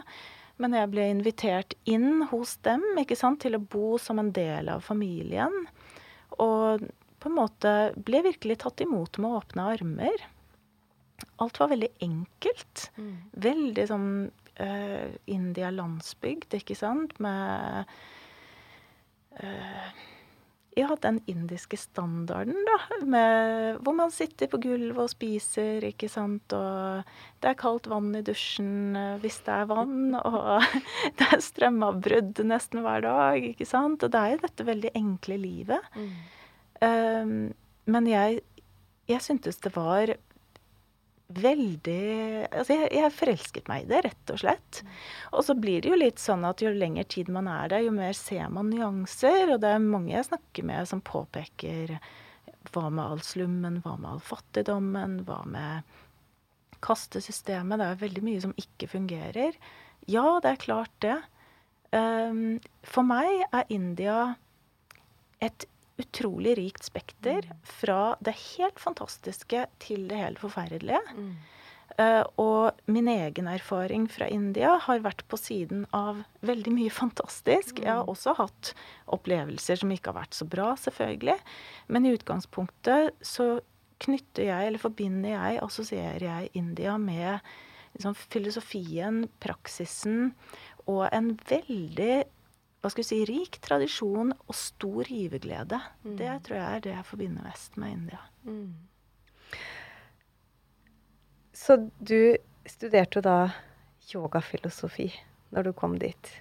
[0.61, 4.69] Men jeg ble invitert inn hos dem ikke sant, til å bo som en del
[4.73, 5.55] av familien.
[6.43, 6.85] Og
[7.23, 10.25] på en måte ble virkelig tatt imot med åpne armer.
[11.43, 12.89] Alt var veldig enkelt.
[13.47, 14.09] Veldig sånn
[14.61, 17.93] uh, India-landsbygd, ikke sant, med
[19.39, 20.03] eh,
[20.77, 22.79] ja, den indiske standarden, da.
[23.05, 26.55] Med, hvor man sitter på gulvet og spiser, ikke sant.
[26.57, 27.03] Og
[27.43, 30.15] det er kaldt vann i dusjen eh, hvis det er vann.
[30.33, 30.65] Og
[31.19, 34.05] det er strømavbrudd nesten hver dag, ikke sant.
[34.05, 35.93] Og det er jo dette veldig enkle livet.
[36.83, 37.53] Um,
[37.93, 38.41] men jeg,
[39.11, 40.15] jeg syntes det var
[41.41, 42.01] veldig
[42.51, 44.83] Altså, jeg, jeg forelsket meg i det, rett og slett.
[45.33, 47.95] Og så blir det jo litt sånn at jo lengre tid man er der, jo
[47.97, 49.55] mer ser man nyanser.
[49.55, 51.97] Og det er mange jeg snakker med som påpeker
[52.73, 55.99] hva med all slummen, hva med all fattigdommen, hva med
[56.83, 57.81] kastesystemet?
[57.81, 59.59] Det er veldig mye som ikke fungerer.
[60.11, 61.19] Ja, det er klart det.
[61.93, 64.19] Um, for meg er India
[65.43, 65.67] et
[66.03, 67.49] utrolig rikt spekter.
[67.81, 71.01] Fra det helt fantastiske til det helt forferdelige.
[71.17, 71.33] Mm.
[71.93, 77.83] Uh, og min egen erfaring fra India har vært på siden av veldig mye fantastisk.
[77.83, 78.13] Jeg har mm.
[78.15, 78.73] også hatt
[79.13, 81.37] opplevelser som ikke har vært så bra, selvfølgelig.
[81.93, 83.51] Men i utgangspunktet så
[84.03, 87.45] knytter jeg, eller forbinder jeg, assosierer jeg India med
[87.95, 90.33] liksom, filosofien, praksisen
[90.91, 92.23] og en veldig
[92.83, 95.79] hva skal vi si, rik tradisjon og stor giverglede.
[96.03, 96.17] Mm.
[96.19, 98.19] Det tror jeg er det jeg forbinder mest med India.
[98.43, 98.73] Mm.
[101.55, 102.35] Så du
[102.67, 103.37] studerte da
[104.11, 105.13] yogafilosofi
[105.55, 106.33] når du kom dit.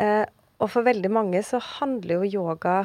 [0.00, 0.24] Eh,
[0.60, 2.78] og for veldig mange så handler jo yoga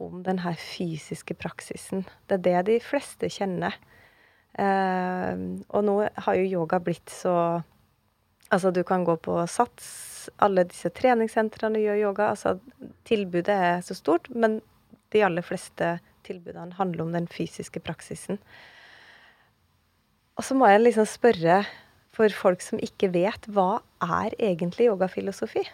[0.00, 2.06] om den her fysiske praksisen.
[2.30, 3.74] Det er det de fleste kjenner.
[4.54, 5.34] Eh,
[5.66, 7.34] og nå har jo yoga blitt så
[8.50, 10.09] Altså, du kan gå på Sats,
[10.42, 12.30] alle disse treningssentrene gjør yoga.
[12.34, 12.56] Altså,
[13.08, 14.58] tilbudet er så stort, men
[15.14, 18.40] de aller fleste tilbudene handler om den fysiske praksisen.
[20.38, 21.62] Og så må jeg liksom spørre,
[22.16, 25.64] for folk som ikke vet, hva er egentlig yogafilosofi?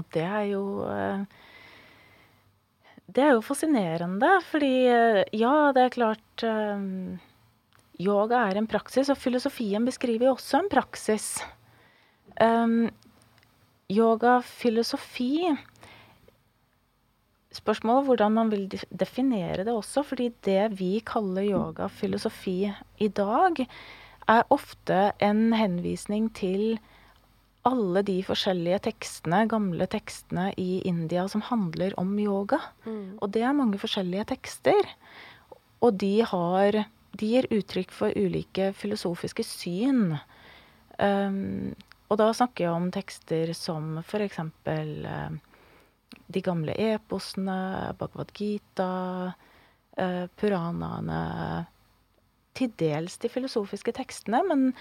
[0.00, 1.24] Og det er jo eh,
[3.12, 6.86] Det er jo fascinerende, fordi eh, ja, det er klart eh,
[8.00, 11.34] yoga er en praksis, og filosofien beskriver jo også en praksis.
[12.40, 12.90] Um,
[13.92, 15.50] yoga, filosofi
[17.52, 23.60] Spørsmålet hvordan man vil definere det også, fordi det vi kaller yoga, filosofi i dag,
[24.32, 26.78] er ofte en henvisning til
[27.68, 32.58] alle de forskjellige tekstene, gamle tekstene i India som handler om yoga.
[32.86, 33.20] Mm.
[33.20, 34.88] Og det er mange forskjellige tekster.
[35.84, 36.84] Og de har
[37.20, 40.16] de gir uttrykk for ulike filosofiske syn.
[40.98, 41.74] Um,
[42.12, 44.38] og da snakker jeg om tekster som f.eks.
[44.68, 45.38] Uh,
[46.32, 47.56] de gamle eposene,
[47.96, 48.90] Bhagavad Gita,
[49.32, 51.22] uh, puranaene
[52.52, 54.72] Til dels de filosofiske tekstene, men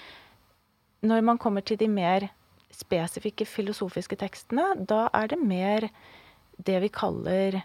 [1.08, 2.28] når man kommer til de mer
[2.76, 5.88] spesifikke filosofiske tekstene, da er det mer
[6.60, 7.62] det vi kaller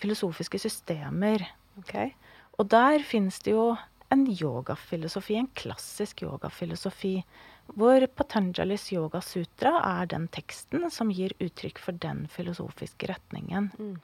[0.00, 1.44] filosofiske systemer.
[1.84, 2.14] Okay.
[2.58, 3.74] Og der finnes det jo
[4.10, 7.20] en yogafilosofi, en klassisk yogafilosofi,
[7.78, 13.70] hvor Patanjalis Yoga Sutra er den teksten som gir uttrykk for den filosofiske retningen.
[13.78, 13.96] Mm.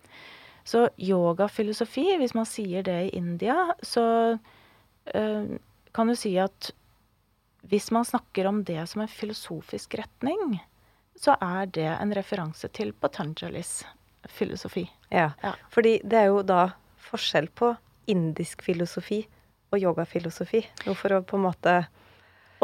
[0.66, 4.06] Så yogafilosofi, hvis man sier det i India, så
[5.14, 5.52] øh,
[5.94, 6.72] kan du si at
[7.66, 10.58] hvis man snakker om det som en filosofisk retning,
[11.18, 13.84] så er det en referanse til Patanjalis
[14.28, 14.84] filosofi.
[15.10, 15.54] Ja, ja.
[15.70, 16.68] fordi det er jo da
[17.08, 17.72] forskjell på
[18.10, 19.22] indisk filosofi
[19.72, 20.62] og yogafilosofi.
[20.94, 21.76] For å på en måte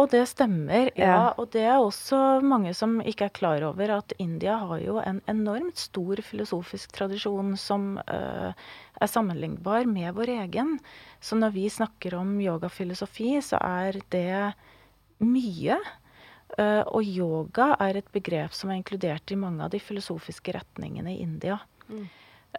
[0.02, 1.32] og det stemmer, ja.
[1.40, 5.20] Og det er også mange som ikke er klar over at India har jo en
[5.30, 10.76] enormt stor filosofisk tradisjon som uh, er sammenlignbar med vår egen.
[11.22, 14.52] Så når vi snakker om yogafilosofi, så er det
[15.22, 15.78] mye.
[16.58, 21.14] Uh, og yoga er et begrep som er inkludert i mange av de filosofiske retningene
[21.14, 21.62] i India.
[21.88, 22.06] Mm.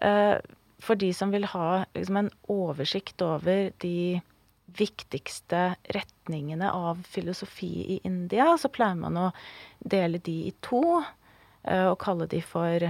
[0.01, 0.37] Uh,
[0.83, 4.21] for de som vil ha liksom, en oversikt over de
[4.77, 9.29] viktigste retningene av filosofi i India, så pleier man å
[9.79, 12.89] dele de i to uh, og kalle de for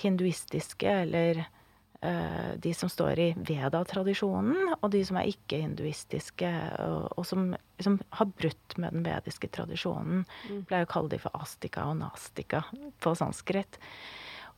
[0.00, 6.52] hinduistiske, eller uh, de som står i Veda-tradisjonen, og de som er ikke-hinduistiske,
[6.84, 10.24] og, og, som som, har brutt med den vediske tradisjonen.
[10.48, 10.60] Mm.
[10.68, 12.62] Pleier å kalle de for astika og nastika
[13.02, 13.78] på sanskrit.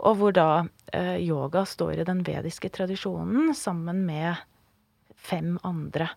[0.04, 4.36] Og hvor da uh, yoga står i den vediske tradisjonen sammen med
[5.16, 6.10] fem andre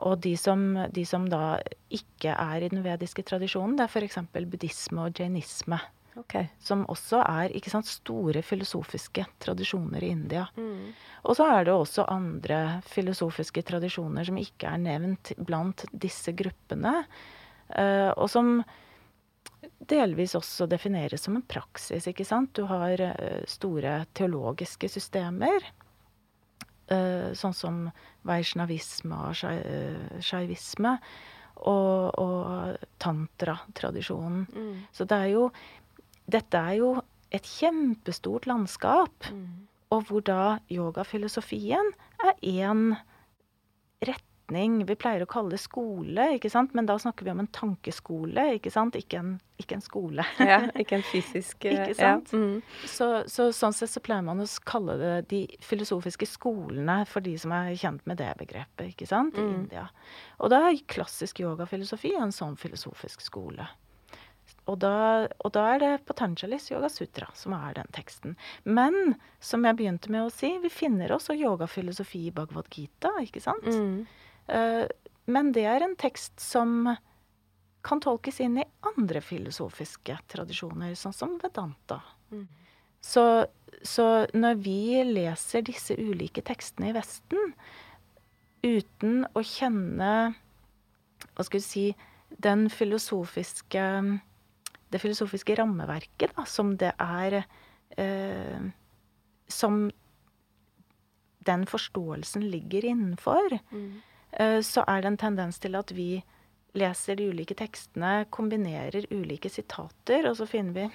[0.00, 1.60] og de som, de som, da
[1.92, 4.20] ikke er i den vediske tradisjonen, det er f.eks.
[4.32, 5.80] buddhisme og jainisme.
[6.18, 6.48] Okay.
[6.60, 10.46] Som også er sant, store filosofiske tradisjoner i India.
[10.56, 10.90] Mm.
[11.28, 17.04] Og så er det også andre filosofiske tradisjoner som ikke er nevnt blant disse gruppene.
[17.70, 18.56] Uh, og som
[19.90, 22.08] delvis også defineres som en praksis.
[22.10, 22.52] ikke sant?
[22.58, 25.70] Du har uh, store teologiske systemer
[26.90, 27.82] sånn som
[28.26, 29.36] vaishnavisme og
[30.24, 30.96] shaivisme.
[31.60, 34.46] Og, og tantra-tradisjonen.
[34.48, 34.76] Mm.
[34.96, 35.42] Så det er jo
[36.30, 36.88] Dette er jo
[37.34, 39.28] et kjempestort landskap.
[39.28, 39.66] Mm.
[39.92, 42.94] Og hvor da yogafilosofien er én
[44.00, 44.84] retning retning.
[44.86, 46.74] Vi pleier å kalle det skole, ikke sant?
[46.74, 48.96] men da snakker vi om en tankeskole, ikke sant?
[48.96, 50.24] Ikke en, ikke en skole.
[50.38, 52.32] ja, ikke en fysisk Ikke sant?
[52.32, 52.38] Ja.
[52.38, 52.62] Mm.
[52.86, 57.36] Så, så, sånn sett så pleier man å kalle det de filosofiske skolene for de
[57.38, 59.54] som er kjent med det begrepet, ikke sant, i mm.
[59.54, 59.88] India.
[60.40, 63.68] Og da er klassisk yogafilosofi en sånn filosofisk skole.
[64.68, 68.36] Og da, og da, er det Patanjalis Yoga Sutra som er den teksten.
[68.62, 73.42] Men som jeg begynte med å si, vi finner også yogafilosofi i Bhagavad Gita, ikke
[73.42, 73.66] sant?
[73.66, 74.04] Mm.
[74.50, 74.86] Uh,
[75.30, 76.90] men det er en tekst som
[77.86, 82.00] kan tolkes inn i andre filosofiske tradisjoner, sånn som Vedanta.
[82.32, 82.48] Mm.
[83.00, 83.24] Så,
[83.82, 87.54] så, når vi leser disse ulike tekstene i Vesten
[88.60, 90.10] uten å kjenne
[91.32, 91.84] Hva skal vi si
[92.44, 93.84] Den filosofiske
[94.90, 97.40] det filosofiske rammeverket da, som det er
[97.96, 98.62] eh,
[99.48, 99.86] Som
[101.46, 103.92] den forståelsen ligger innenfor, mm.
[104.32, 106.22] Eh, så er det en tendens til at vi
[106.78, 110.88] leser de ulike tekstene, kombinerer ulike sitater, og så finner vi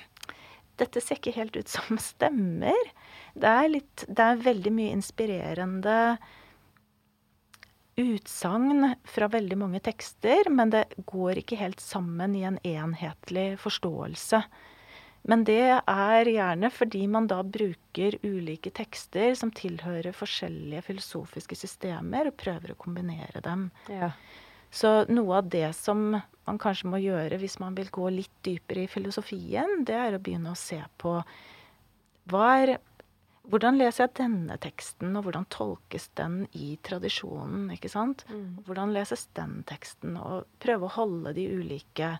[0.79, 2.89] dette ser ikke helt ut som stemmer.
[3.35, 5.99] Det er, litt, det er veldig mye inspirerende
[7.95, 14.41] utsagn fra veldig mange tekster, men det går ikke helt sammen i en enhetlig forståelse.
[15.25, 22.29] Men det er gjerne fordi man da bruker ulike tekster som tilhører forskjellige filosofiske systemer,
[22.29, 23.69] og prøver å kombinere dem.
[23.89, 24.11] Ja.
[24.75, 28.85] Så noe av det som man kanskje må gjøre hvis man vil gå litt dypere
[28.85, 31.17] i filosofien, det er å begynne å se på
[32.35, 32.77] er
[33.45, 37.67] hvordan leser jeg denne teksten, og hvordan tolkes den i tradisjonen?
[37.75, 38.23] ikke sant?
[38.31, 38.65] Mm.
[38.65, 40.17] Hvordan leses den teksten?
[40.17, 42.15] Og prøve å holde de ulike,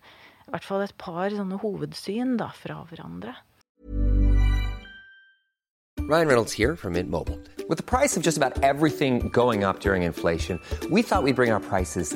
[0.48, 3.36] i hvert fall et par sånne hovedsyn da, fra hverandre.
[6.08, 7.40] Ryan Reynolds here from Mint Mobile.
[7.68, 10.60] With the price of just about everything going up during inflation,
[10.92, 12.16] we thought we'd bring our prices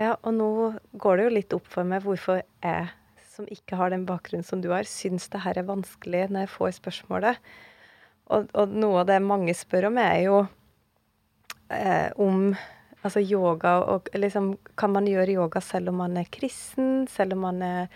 [0.00, 0.50] Ja, og nå
[0.98, 2.90] går det jo litt opp for meg hvorfor jeg
[3.34, 6.52] som ikke har den bakgrunnen som du har, syns det her er vanskelig når jeg
[6.54, 7.40] får spørsmålet.
[8.34, 10.38] Og, og noe av det mange spør om, er jo
[11.74, 12.54] eh, om
[13.04, 17.44] altså yoga og liksom Kan man gjøre yoga selv om man er kristen, selv om
[17.44, 17.90] man er,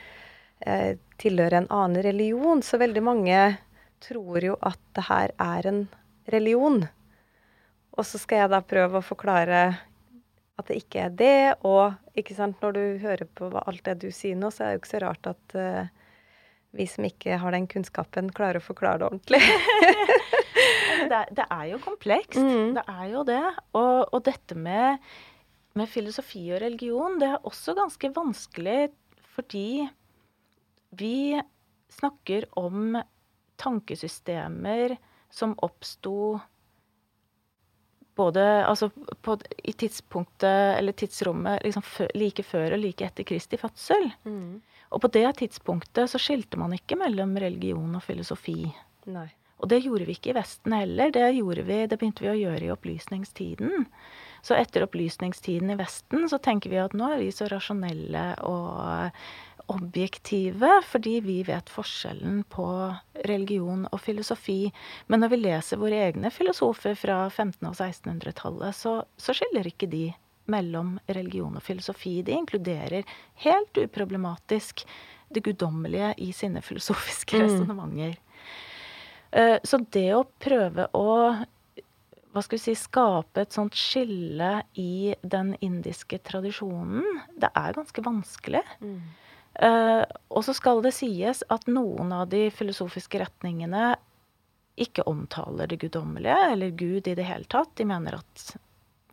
[0.60, 2.62] eh, tilhører en annen religion?
[2.62, 3.40] Så veldig mange
[4.04, 5.82] tror jo at det her er en
[6.28, 6.82] religion.
[7.96, 9.62] Og så skal jeg da prøve å forklare
[10.58, 11.40] at det ikke er det.
[11.68, 14.78] Og ikke sant, når du hører på alt det du sier nå, så er det
[14.78, 15.90] jo ikke så rart at uh,
[16.76, 19.40] vi som ikke har den kunnskapen, klarer å forklare det ordentlig.
[21.12, 22.40] det, det, er jo komplekst.
[22.42, 22.74] Mm.
[22.76, 23.44] Det er jo det.
[23.78, 24.98] Og, og dette med,
[25.78, 28.80] med, filosofi og religion, det er også ganske vanskelig
[29.38, 29.86] fordi
[30.98, 31.38] vi
[31.94, 32.96] snakker om
[33.60, 34.96] tankesystemer
[35.30, 36.38] som oppsto
[38.18, 38.90] både altså
[39.22, 44.10] på, i tidspunktet eller tidsrommet liksom før, like før og like etter Kristi fødsel.
[44.26, 44.58] Mm.
[44.94, 48.62] Og på det tidspunktet så skilte man ikke mellom religion og filosofi.
[49.08, 49.28] Nei.
[49.58, 51.10] Og det gjorde vi ikke i Vesten heller.
[51.14, 53.88] Det, vi, det begynte vi å gjøre i opplysningstiden.
[54.46, 59.18] Så etter opplysningstiden i Vesten så tenker vi at nå er vi så rasjonelle og
[59.68, 62.68] objektive fordi vi vet forskjellen på
[63.28, 64.70] religion og filosofi.
[65.06, 69.90] Men når vi leser våre egne filosofer fra 1500- og 1600-tallet, så, så skiller ikke
[69.92, 70.06] de
[70.48, 72.20] mellom religion og filosofi.
[72.24, 73.04] De inkluderer
[73.44, 74.86] helt uproblematisk
[75.28, 77.44] det guddommelige i sine filosofiske mm.
[77.44, 78.18] resonnementer.
[79.28, 81.08] Uh, så det å prøve å
[82.32, 87.02] hva skal vi si, skape et sånt skille i den indiske tradisjonen,
[87.40, 88.62] det er ganske vanskelig.
[88.84, 89.00] Mm.
[89.58, 93.96] Uh, og så skal det sies at noen av de filosofiske retningene
[94.78, 97.72] ikke omtaler det guddommelige, eller Gud i det hele tatt.
[97.78, 98.44] De mener at,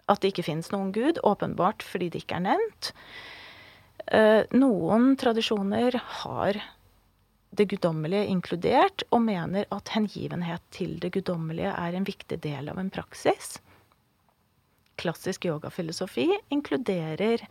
[0.06, 2.92] at det ikke finnes noen Gud, åpenbart fordi det ikke er nevnt.
[4.14, 6.62] Eh, noen tradisjoner har
[7.56, 12.82] det guddommelige inkludert, og mener at hengivenhet til det guddommelige er en viktig del av
[12.82, 13.56] en praksis.
[15.02, 17.44] Klassisk yogafilosofi inkluderer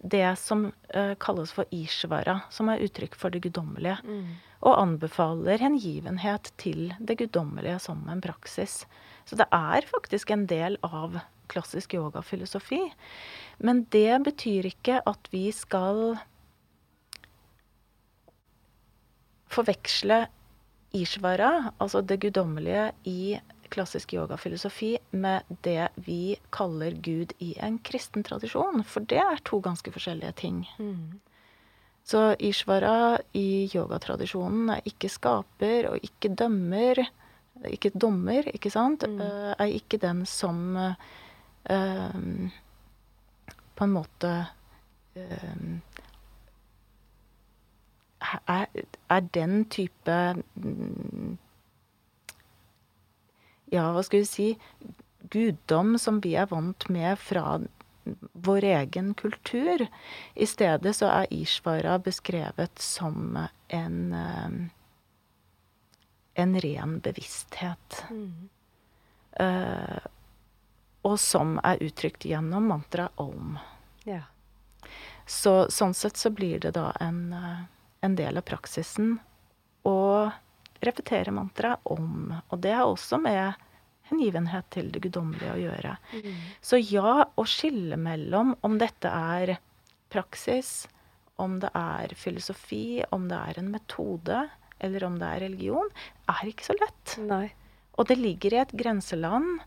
[0.00, 4.32] det som uh, kalles for ishvara, som er uttrykk for det guddommelige, mm.
[4.66, 8.82] og anbefaler hengivenhet til det guddommelige som en praksis.
[9.28, 11.20] Så det er faktisk en del av
[11.52, 12.80] klassisk yogafilosofi.
[13.58, 16.16] Men det betyr ikke at vi skal
[19.52, 20.24] forveksle
[20.96, 23.36] ishvara, altså det guddommelige i
[23.72, 28.84] klassisk yogafilosofi, med det vi kaller Gud i en kristen tradisjon.
[28.84, 30.64] For det er to ganske forskjellige ting.
[30.78, 31.20] Mm.
[32.04, 37.04] Så ishvara i yogatradisjonen er ikke skaper og ikke dømmer.
[37.70, 39.04] Ikke dommer, ikke sant?
[39.06, 39.20] Mm.
[39.20, 40.94] Uh, er ikke den som uh,
[43.76, 44.32] på en måte
[45.14, 45.76] uh,
[48.50, 48.66] er,
[49.10, 50.18] er, den type
[50.54, 51.38] mm,
[53.72, 54.48] Ja, hva skal vi si
[55.32, 57.60] Guddom som vi er vant med fra
[58.32, 59.86] vår egen kultur.
[60.34, 64.56] I stedet så er Ishvara beskrevet som en eh,
[66.34, 68.04] en ren bevissthet.
[68.10, 68.48] Mm.
[69.40, 70.00] Uh,
[71.02, 73.58] og som er uttrykt gjennom mantraet om.
[74.08, 74.22] Ja.
[75.26, 77.64] Så sånn sett så blir det da en uh,
[78.02, 79.18] en del av praksisen
[79.86, 80.30] å
[80.86, 82.32] repetere mantraet om.
[82.50, 83.54] Og det har også med
[84.10, 85.96] hengivenhet til det guddommelige å gjøre.
[86.12, 86.40] Mm.
[86.64, 89.56] Så ja, å skille mellom om dette er
[90.12, 90.86] praksis,
[91.40, 94.44] om det er filosofi, om det er en metode,
[94.82, 95.90] eller om det er religion,
[96.28, 97.16] er ikke så lett.
[97.24, 97.46] Nei.
[97.96, 99.62] Og det ligger i et grenseland.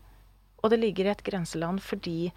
[0.62, 2.32] Og det ligger i et grenseland fordi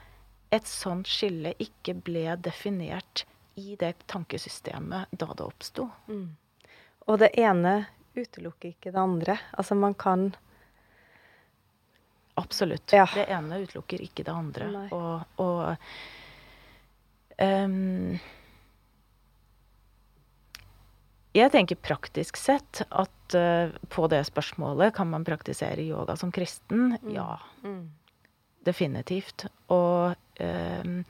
[0.54, 3.26] et sånt skille ikke ble definert
[3.60, 5.90] i det tankesystemet da det oppsto.
[6.10, 6.30] Mm.
[7.10, 7.74] Og det ene
[8.24, 9.40] utelukker ikke det andre.
[9.58, 10.32] Altså man kan
[12.40, 12.94] Absolutt.
[12.96, 13.04] Ja.
[13.14, 14.68] Det ene utelukker ikke det andre.
[14.72, 14.86] Nei.
[14.96, 15.76] Og, og
[17.44, 18.16] um,
[21.36, 26.96] Jeg tenker praktisk sett at uh, på det spørsmålet kan man praktisere yoga som kristen.
[27.04, 27.12] Mm.
[27.18, 27.34] Ja.
[27.64, 27.92] Mm.
[28.66, 29.46] Definitivt.
[29.68, 31.04] Og um,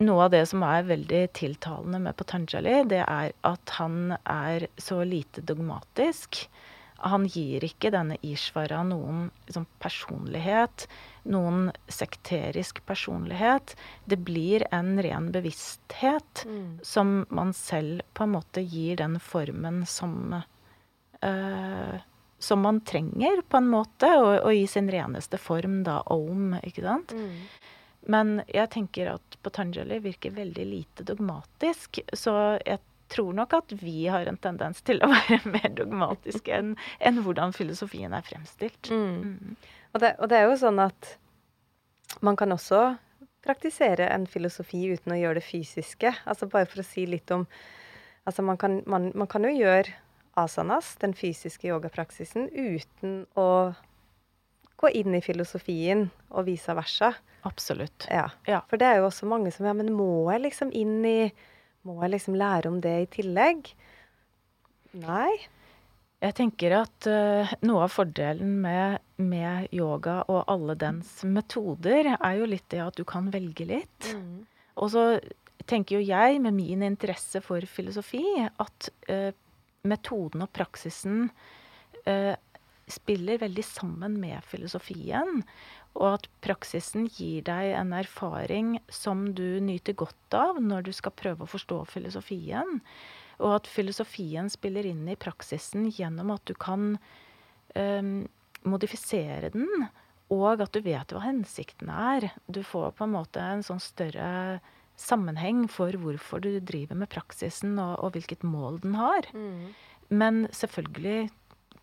[0.00, 5.02] noe av det som er veldig tiltalende med Patanjali, det er at han er så
[5.04, 6.42] lite dogmatisk.
[7.00, 10.84] Han gir ikke denne Ishvara noen liksom, personlighet,
[11.32, 13.74] noen sekterisk personlighet.
[14.04, 16.80] Det blir en ren bevissthet mm.
[16.84, 20.40] som man selv på en måte gir den formen som
[21.24, 21.96] uh,
[22.40, 26.84] som man trenger, på en måte, og, og, i sin reneste form, da, om, ikke
[26.86, 27.12] sant.
[27.12, 27.42] Mm.
[28.08, 32.00] Men jeg tenker at Patanjali virker veldig lite dogmatisk.
[32.16, 32.34] Så
[32.64, 32.80] jeg
[33.10, 37.54] tror nok at vi har en tendens til å være mer dogmatiske enn, enn hvordan
[37.56, 38.92] filosofien er fremstilt.
[38.92, 39.34] Mm.
[39.34, 39.56] Mm.
[39.92, 41.14] Og, det, og, det, er jo sånn at
[42.26, 42.94] man kan også
[43.44, 46.12] praktisere en filosofi uten å gjøre det fysiske.
[46.28, 47.48] Altså bare for å si litt om
[48.28, 49.94] Altså man kan, man, man kan jo gjøre
[50.38, 53.72] asanas, den fysiske yogapraksisen, uten å
[54.80, 57.12] gå inn i filosofien og vice versa.
[57.48, 58.06] Absolutt.
[58.10, 58.26] Ja.
[58.48, 58.60] ja.
[58.68, 61.30] For det er jo også mange som Ja, men må jeg liksom inn i
[61.88, 63.70] Må jeg liksom lære om det i tillegg?
[65.00, 65.30] Nei.
[66.20, 72.34] Jeg tenker at uh, noe av fordelen med, med, yoga og alle dens metoder, er
[72.36, 74.10] jo litt det at du kan velge litt.
[74.12, 74.42] Mm.
[74.84, 75.04] Og så
[75.70, 79.32] tenker jo jeg, med min interesse for filosofi, at uh,
[79.88, 81.30] metoden og praksisen
[82.04, 82.34] uh,
[82.92, 85.42] spiller veldig sammen med filosofien.
[85.98, 91.16] Og at praksisen gir deg en erfaring som du nyter godt av når du skal
[91.18, 92.78] prøve å forstå filosofien.
[93.40, 96.92] Og at filosofien spiller inn i praksisen gjennom at du kan
[97.74, 98.12] um,
[98.68, 99.88] modifisere den,
[100.30, 102.28] og at du vet hva hensikten er.
[102.46, 104.60] Du får på en måte en sånn større
[105.00, 109.26] sammenheng for hvorfor du driver med praksisen, og, og hvilket mål den har.
[109.34, 109.72] Mm.
[110.10, 111.30] Men selvfølgelig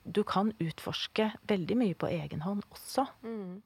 [0.08, 3.05] du kan utforske veldig mye på egen hånd også.
[3.28, 3.60] Mm.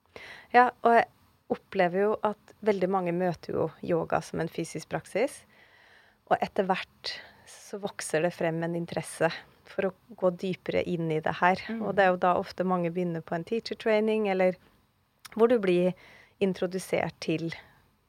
[0.54, 1.08] Ja, og jeg
[1.52, 5.42] opplever jo at veldig mange møter jo yoga som en fysisk praksis.
[6.32, 7.16] Og etter hvert
[7.50, 9.30] så vokser det frem en interesse
[9.72, 11.62] for å gå dypere inn i det her.
[11.70, 11.84] Mm.
[11.86, 14.58] Og det er jo da ofte mange begynner på en teacher training, eller
[15.36, 15.94] hvor du blir
[16.44, 17.52] introdusert til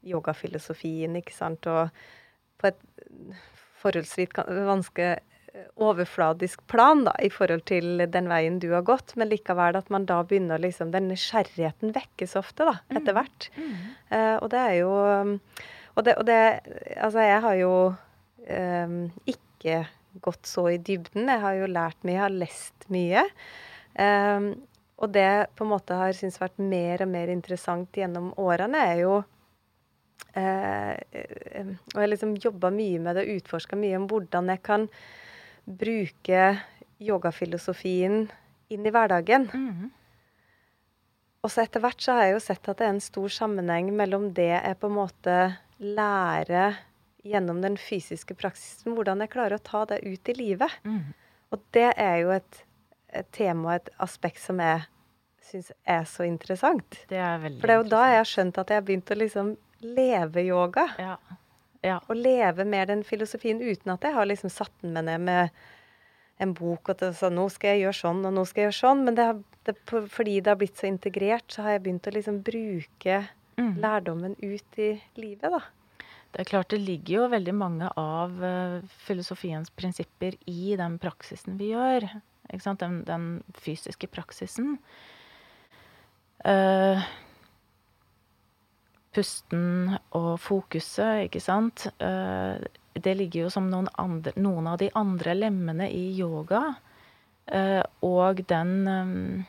[0.06, 1.68] yogafilosofien, ikke sant.
[1.70, 1.90] Og
[2.58, 2.80] på et
[3.82, 4.34] forholdsvis
[4.66, 5.20] vanskelig
[5.76, 10.06] overfladisk plan da, i forhold til den veien du har gått, men likevel at man
[10.08, 13.18] da begynner liksom Den nysgjerrigheten vekkes ofte, da, etter mm.
[13.18, 13.48] hvert.
[13.56, 13.68] Mm.
[13.68, 13.90] Mm.
[14.14, 14.92] Uh, og det er jo
[15.92, 16.40] og det, og det,
[16.96, 17.74] Altså, jeg har jo
[18.48, 18.98] um,
[19.28, 19.82] ikke
[20.24, 21.28] gått så i dybden.
[21.28, 23.24] Jeg har jo lært mye, jeg har lest mye.
[23.96, 24.54] Um,
[25.02, 29.00] og det på en måte har syntes vært mer og mer interessant gjennom årene, er
[29.02, 29.16] jo
[30.38, 34.52] eh, eh, Og jeg har liksom jobba mye med det og utforska mye om hvordan
[34.52, 34.86] jeg kan
[35.64, 36.44] bruke
[37.02, 38.30] yogafilosofien
[38.72, 39.48] inn i hverdagen.
[39.52, 39.90] Mhm.
[41.42, 43.88] Og så etter hvert så har jeg jo sett at det er en stor sammenheng
[43.98, 45.38] mellom det jeg på en måte
[45.82, 46.76] lærer
[47.26, 50.70] gjennom den fysiske praksisen, hvordan jeg klarer å ta det ut i livet.
[50.86, 51.14] Mhm.
[51.52, 52.62] Og det er jo et,
[53.12, 54.86] et tema og et aspekt som jeg
[55.44, 57.02] syns er så interessant.
[57.10, 59.12] Det er veldig For det er jo da jeg har skjønt at jeg har begynt
[59.12, 59.50] å liksom
[59.82, 60.86] leve yoga.
[61.02, 61.16] Ja.
[61.82, 61.98] Ja.
[62.08, 65.62] Og leve mer den filosofien uten at jeg har liksom satt den med ned med
[66.42, 69.04] en bok og så nå skal jeg gjøre sånn, og nå skal jeg gjøre sånn.
[69.06, 72.14] Men det har, det, fordi det har blitt så integrert, så har jeg begynt å
[72.16, 73.20] liksom bruke
[73.60, 73.72] mm.
[73.82, 75.62] lærdommen ut i livet, da.
[76.32, 81.58] Det er klart det ligger jo veldig mange av eh, filosofiens prinsipper i den praksisen
[81.60, 82.06] vi gjør.
[82.80, 83.26] Den, den
[83.60, 84.78] fysiske praksisen.
[86.48, 87.04] Eh,
[89.12, 91.86] pusten og fokuset, ikke sant.
[92.02, 96.74] Eh, det ligger jo som noen, andre, noen av de andre lemmene i yoga.
[97.46, 99.44] Eh, og den, eh,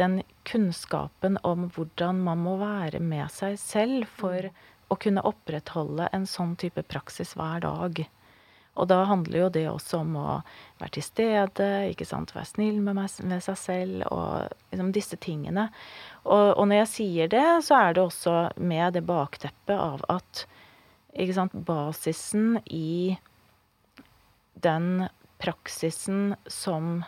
[0.00, 4.50] den kunnskapen om hvordan man må være med seg selv for
[4.88, 8.06] å kunne opprettholde en sånn type praksis hver dag.
[8.78, 10.26] Og da handler jo det også om å
[10.78, 15.18] være til stede, ikke sant, være snill med, meg, med seg selv og liksom disse
[15.22, 15.68] tingene.
[16.24, 20.44] Og, og når jeg sier det, så er det også med det bakteppet av at
[21.18, 23.18] ikke sant, basisen i
[24.62, 25.08] den
[25.42, 27.02] praksisen som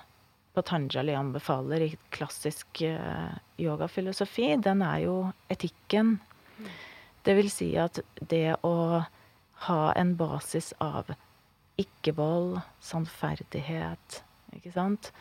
[0.54, 3.30] Patanjali anbefaler i klassisk eh,
[3.62, 5.16] yogafilosofi, den er jo
[5.50, 6.16] etikken.
[7.22, 9.02] Det vil si at det å
[9.66, 11.12] ha en basis av
[11.80, 14.22] ikke-vold, sannferdighet,
[14.56, 15.12] ikke sant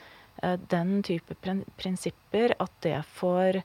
[0.43, 1.36] Eh, Den type
[1.80, 3.62] prinsipper, at det får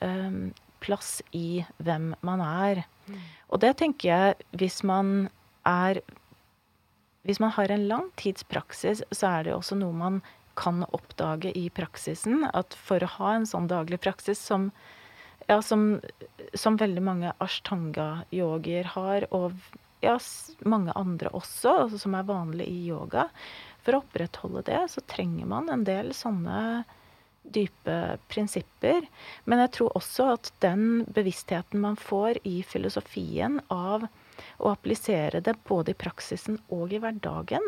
[0.00, 0.52] um,
[0.84, 2.84] plass i hvem man er.
[3.50, 5.28] Og det tenker jeg, hvis man
[5.66, 6.02] er
[7.26, 10.20] Hvis man har en lang tids praksis, så er det også noe man
[10.54, 12.44] kan oppdage i praksisen.
[12.54, 14.70] At for å ha en sånn daglig praksis som
[15.48, 16.00] ja, som,
[16.54, 19.58] som veldig mange ashtanga-yogier har, og
[20.04, 20.18] ja,
[20.64, 23.28] mange andre også, altså som er vanlig i yoga.
[23.86, 26.84] For å opprettholde det, så trenger man en del sånne
[27.54, 29.06] dype prinsipper.
[29.44, 34.08] Men jeg tror også at den bevisstheten man får i filosofien av
[34.58, 37.64] å applisere det både i praksisen og i hverdagen,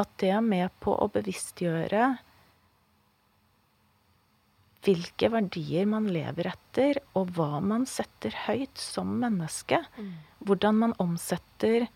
[0.00, 2.16] at det er med på å bevisstgjøre
[4.82, 9.78] hvilke verdier man lever etter, og hva man setter høyt som menneske.
[10.42, 11.86] Hvordan man omsetter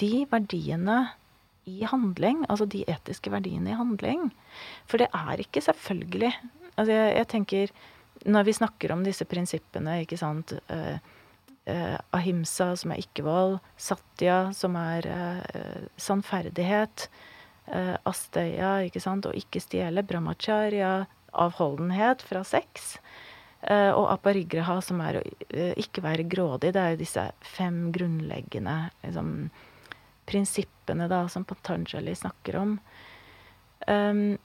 [0.00, 0.98] de verdiene
[1.66, 4.28] i handling, altså de etiske verdiene i handling.
[4.86, 6.34] For det er ikke selvfølgelig
[6.76, 7.76] altså jeg, jeg tenker,
[8.26, 10.96] Når vi snakker om disse prinsippene, ikke sant eh,
[11.68, 13.58] eh, Ahimsa, som er ikke-vold.
[13.76, 17.08] Satya, som er eh, sannferdighet.
[17.66, 20.02] Eh, asteya, ikke sant, og ikke stjele.
[20.02, 21.04] Brahmacharya,
[21.42, 22.96] avholdenhet fra sex.
[23.66, 26.72] Eh, og aparigraha, som er å eh, ikke være grådig.
[26.74, 27.24] Det er jo disse
[27.56, 29.30] fem grunnleggende liksom,
[30.28, 32.76] prinsippene da, som Patanjali snakker om.
[33.86, 34.36] Um,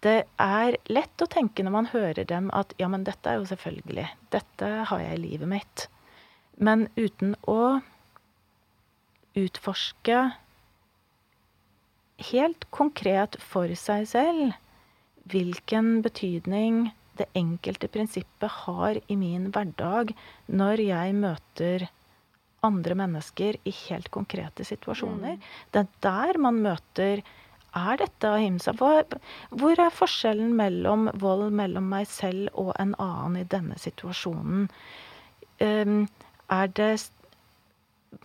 [0.00, 3.48] det er lett å tenke når man hører dem at ja, men dette er jo
[3.50, 4.06] selvfølgelig.
[4.32, 5.86] Dette har jeg i livet mitt.
[6.56, 7.80] Men uten å
[9.36, 10.22] utforske
[12.30, 14.58] helt konkret for seg selv
[15.30, 16.90] hvilken betydning
[17.20, 20.14] det enkelte prinsippet har i min hverdag
[20.48, 21.86] når jeg møter
[22.66, 25.38] andre mennesker i helt konkrete situasjoner.
[25.72, 27.22] Det er der man møter
[27.70, 28.72] Er dette ahimsa?
[28.74, 34.64] Hvor er forskjellen mellom vold mellom meg selv og en annen i denne situasjonen?
[35.62, 36.08] Um,
[36.50, 37.12] er det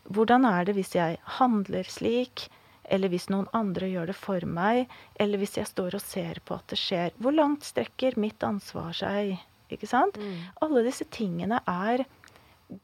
[0.09, 2.47] Hvordan er det hvis jeg handler slik?
[2.89, 4.85] Eller hvis noen andre gjør det for meg,
[5.19, 7.15] eller hvis jeg står og ser på at det skjer.
[7.17, 9.35] Hvor langt strekker mitt ansvar seg?
[9.73, 10.19] Ikke sant?
[10.61, 12.05] Alle disse tingene er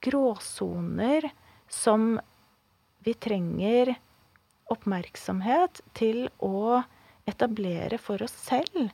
[0.02, 1.30] gråsoner
[1.72, 2.16] som
[3.06, 3.94] vi trenger
[4.72, 6.82] oppmerksomhet til å
[7.30, 8.90] etablere for oss selv.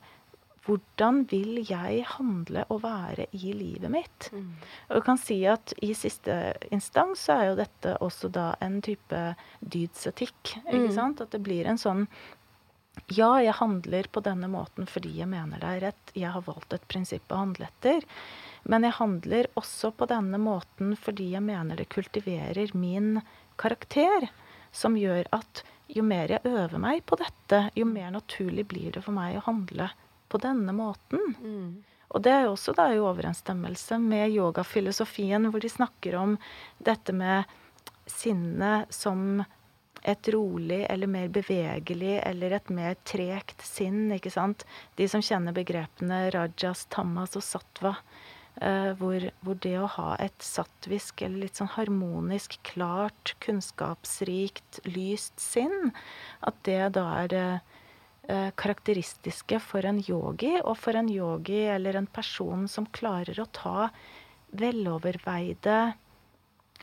[0.68, 4.28] Hvordan vil jeg handle og være i livet mitt?
[4.90, 6.34] Og du kan si at i siste
[6.68, 9.22] instans så er jo dette også da en type
[9.64, 10.58] dydsetikk.
[10.66, 11.22] Ikke sant?
[11.24, 12.04] At det blir en sånn
[13.14, 16.12] ja, jeg handler på denne måten fordi jeg mener det er rett.
[16.18, 18.04] Jeg har valgt et prinsipp å handle etter.
[18.68, 23.22] Men jeg handler også på denne måten fordi jeg mener det kultiverer min
[23.56, 24.28] karakter.
[24.74, 29.00] Som gjør at jo mer jeg øver meg på dette, jo mer naturlig blir det
[29.06, 29.88] for meg å handle
[30.28, 31.34] på denne måten.
[31.42, 31.98] Mm.
[32.08, 36.36] Og det er jo også da i overensstemmelse med yogafilosofien, hvor de snakker om
[36.80, 37.44] dette med
[38.08, 39.42] sinnet som
[40.08, 44.06] et rolig eller mer bevegelig eller et mer tregt sinn.
[44.14, 44.64] ikke sant?
[44.96, 47.96] De som kjenner begrepene rajas, tamas og sattva.
[48.58, 55.38] Uh, hvor, hvor, det å ha et sattvisk eller litt sånn harmonisk, klart, kunnskapsrikt, lyst
[55.38, 55.92] sinn,
[56.42, 57.76] at det da er det uh,
[58.28, 63.86] karakteristiske for en yogi, og for en yogi eller en person som klarer å ta
[64.52, 65.78] veloverveide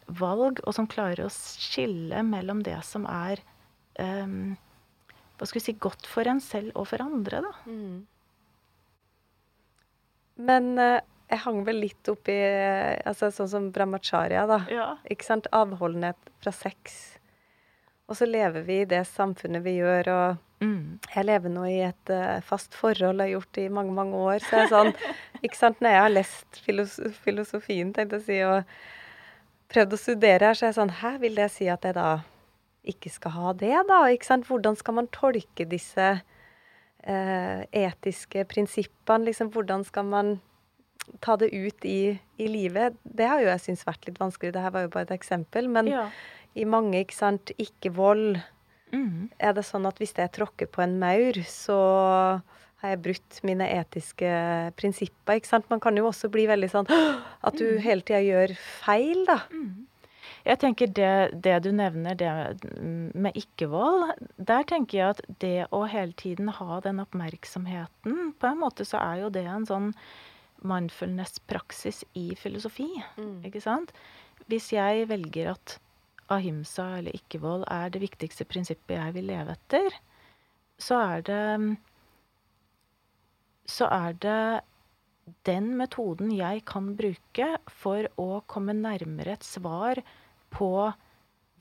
[0.06, 3.42] valg, og som klarer å skille mellom det som er
[4.00, 4.56] um,
[5.36, 7.54] hva skal vi si, godt for en selv og for andre, da.
[7.68, 7.98] Mm.
[10.48, 12.36] Men uh, jeg hang vel litt oppi
[13.08, 14.60] altså, Sånn som brahmacharya, da.
[14.72, 14.88] Ja.
[15.12, 15.50] Ikke sant?
[15.56, 17.15] Avholdenhet fra sex.
[18.06, 21.00] Og så lever vi i det samfunnet vi gjør, og mm.
[21.16, 24.44] jeg lever nå i et uh, fast forhold, har gjort det i mange, mange år.
[24.46, 24.94] Så jeg er sånn
[25.46, 26.94] Ikke sant, når jeg har lest filos
[27.26, 31.12] filosofien, tenkte jeg å si, og prøvd å studere her, så er jeg sånn Hæ,
[31.22, 32.10] vil det si at jeg da
[32.86, 34.00] ikke skal ha det, da?
[34.14, 34.48] Ikke sant?
[34.50, 39.26] Hvordan skal man tolke disse uh, etiske prinsippene?
[39.30, 40.36] Liksom, hvordan skal man
[41.22, 42.98] ta det ut i, i livet?
[43.04, 44.54] Det har jo jeg syntes vært litt vanskelig.
[44.54, 45.70] Dette var jo bare et eksempel.
[45.72, 46.06] Men ja.
[46.56, 48.38] I mange, ikke sant, ikke-vold
[48.96, 49.32] mm.
[49.44, 51.80] Er det sånn at hvis jeg tråkker på en maur, så
[52.82, 54.30] har jeg brutt mine etiske
[54.80, 55.40] prinsipper.
[55.40, 55.68] ikke sant?
[55.72, 57.84] Man kan jo også bli veldig sånn at du mm.
[57.84, 59.42] hele tida gjør feil, da.
[59.52, 59.86] Mm.
[60.46, 62.30] Jeg tenker det, det, du nevner, det
[63.18, 68.62] med ikke-vold, der tenker jeg at det å hele tiden ha den oppmerksomheten På en
[68.62, 69.90] måte så er jo det en sånn
[70.66, 72.88] mindfulness-praksis i filosofi.
[73.18, 73.42] Mm.
[73.50, 73.94] Ikke sant?
[74.50, 75.80] Hvis jeg velger at
[76.34, 80.00] ahimsa eller ikke-vold er det viktigste prinsippet jeg vil leve etter,
[80.82, 81.44] så er det
[83.66, 84.62] Så er det
[85.48, 90.02] den metoden jeg kan bruke for å komme nærmere et svar
[90.54, 90.94] på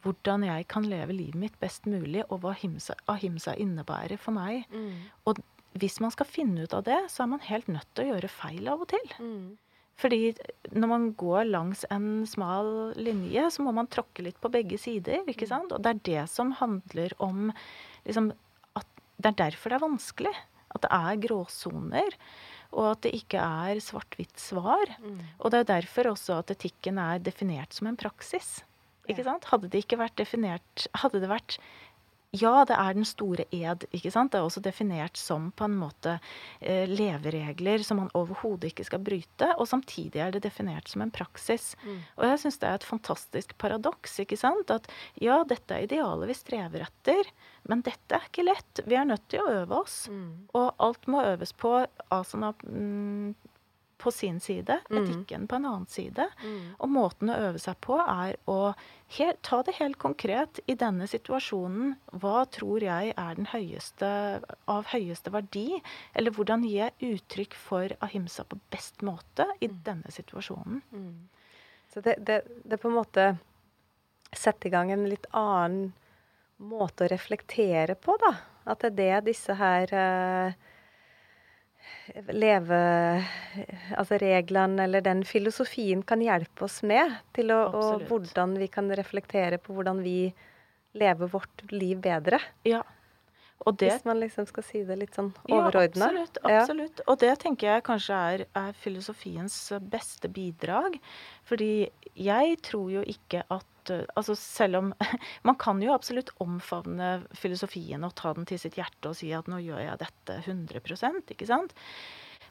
[0.04, 4.66] hvordan jeg kan leve livet mitt best mulig, og hva ahimsa, ahimsa innebærer for meg.
[4.68, 5.08] Mm.
[5.24, 5.40] Og
[5.80, 8.30] hvis man skal finne ut av det, så er man helt nødt til å gjøre
[8.30, 9.14] feil av og til.
[9.16, 9.46] Mm.
[10.00, 10.32] Fordi
[10.74, 15.22] når man går langs en smal linje, så må man tråkke litt på begge sider.
[15.30, 15.72] ikke sant?
[15.72, 17.52] Og det er det som handler om
[18.06, 18.32] liksom,
[18.74, 20.34] at Det er derfor det er vanskelig.
[20.74, 22.18] At det er gråsoner.
[22.74, 24.96] Og at det ikke er svart-hvitt svar.
[24.98, 25.20] Mm.
[25.38, 28.64] Og det er derfor også at etikken er definert som en praksis.
[29.06, 29.46] Ikke sant?
[29.52, 31.58] Hadde det ikke vært definert Hadde det vært
[32.34, 33.86] ja, det er den store ed.
[33.94, 34.32] ikke sant?
[34.32, 36.16] Det er også definert som på en måte
[36.60, 39.52] eh, leveregler som man overhodet ikke skal bryte.
[39.54, 41.72] Og samtidig er det definert som en praksis.
[41.84, 42.00] Mm.
[42.18, 44.18] Og jeg syns det er et fantastisk paradoks.
[44.24, 44.72] ikke sant?
[44.74, 44.90] At
[45.22, 47.32] ja, dette er idealet vi strever etter,
[47.70, 48.84] men dette er ikke lett.
[48.84, 50.04] Vi er nødt til å øve oss.
[50.10, 50.48] Mm.
[50.58, 51.76] Og alt må øves på
[52.14, 53.34] asana mm,
[54.04, 54.98] på sin side, mm.
[55.00, 56.26] etikken på en annen side.
[56.42, 56.74] Mm.
[56.78, 58.58] Og måten å øve seg på er å
[59.16, 61.94] helt, ta det helt konkret i denne situasjonen.
[62.20, 64.10] Hva tror jeg er den høyeste
[64.70, 65.80] av høyeste verdi?
[66.12, 69.80] Eller hvordan gir jeg uttrykk for ahimsa på best måte i mm.
[69.88, 70.84] denne situasjonen?
[70.92, 71.16] Mm.
[71.94, 73.28] Så det, det, det på en måte
[74.34, 75.92] setter i gang en litt annen
[76.64, 78.36] måte å reflektere på, da.
[78.70, 80.72] At det er det disse her uh,
[82.36, 82.78] leve
[83.96, 88.90] Altså reglene eller den filosofien kan hjelpe oss med til å, og hvordan vi kan
[88.92, 90.18] reflektere på hvordan vi
[90.94, 92.38] lever vårt liv bedre.
[92.68, 92.82] Ja.
[93.64, 96.10] Det, Hvis man liksom skal si det litt sånn overordna.
[96.12, 96.40] Ja, absolutt.
[96.44, 96.98] absolutt.
[97.00, 97.06] Ja.
[97.08, 99.56] Og det tenker jeg kanskje er, er, filosofiens
[99.88, 100.98] beste bidrag.
[101.48, 104.92] Fordi jeg tror jo ikke at Altså selv om
[105.48, 109.50] Man kan jo absolutt omfavne filosofien og ta den til sitt hjerte og si at
[109.50, 111.74] nå gjør jeg dette 100% ikke sant?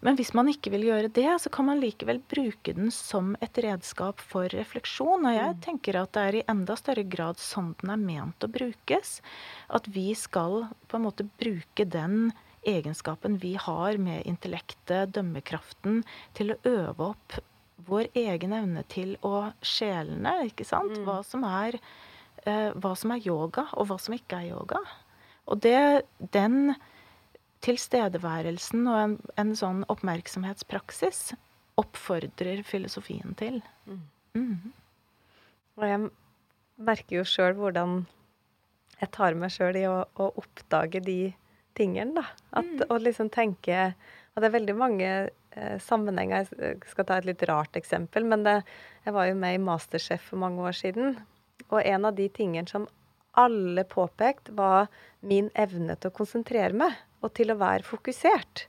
[0.03, 3.55] Men hvis man ikke vil gjøre det, så kan man likevel bruke den som et
[3.63, 5.23] redskap for refleksjon.
[5.23, 5.61] Og jeg mm.
[5.63, 9.21] tenker at det er i enda større grad sånn den er ment å brukes.
[9.71, 12.33] At vi skal på en måte bruke den
[12.67, 16.03] egenskapen vi har med intellektet, dømmekraften,
[16.35, 17.39] til å øve opp
[17.77, 20.95] vår egen evne til å sjelene, ikke sant.
[20.97, 21.05] Mm.
[21.07, 21.79] Hva, som er,
[22.45, 24.81] eh, hva som er yoga, og hva som ikke er yoga.
[25.51, 26.03] Og det,
[26.35, 26.75] den
[27.63, 31.33] tilstedeværelsen og en, en sånn oppmerksomhetspraksis
[31.79, 33.61] oppfordrer filosofien til.
[33.87, 34.01] Mm.
[34.37, 34.73] Mm.
[35.79, 36.01] Og jeg
[36.83, 38.03] merker jo sjøl hvordan
[38.99, 41.33] jeg tar meg sjøl i å, å, oppdage de
[41.77, 42.27] tingene, da.
[42.53, 42.85] At, Mm.
[42.89, 43.93] Å liksom tenke
[44.33, 46.49] Og det er veldig mange eh, sammenhenger.
[46.57, 48.59] Jeg skal ta et litt rart eksempel, men det,
[49.05, 51.17] jeg var jo med i Masterchef for mange år siden.
[51.69, 52.87] Og en av de tingene som
[53.37, 54.89] alle påpekte, var
[55.25, 58.67] min evne til å konsentrere meg, og til å være fokusert.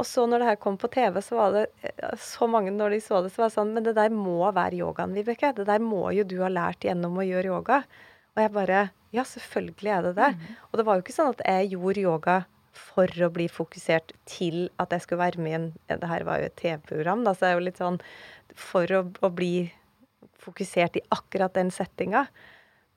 [0.00, 2.94] Og så når det her kom på TV, så var det eh, så mange når
[2.94, 5.50] de så det, så var det sånn Men det der må være yogaen, Vibeke.
[5.56, 7.82] Det der må jo du ha lært gjennom å gjøre yoga.
[8.36, 10.30] Og jeg bare Ja, selvfølgelig er det det.
[10.70, 12.36] Og det var jo ikke sånn at jeg gjorde yoga
[12.76, 16.40] for å bli fokusert til at jeg skulle være med i en Det her var
[16.40, 18.00] jo et TV-program, da, så det er jo litt sånn
[18.54, 19.70] For å, å bli
[20.40, 22.24] fokusert i akkurat den settinga.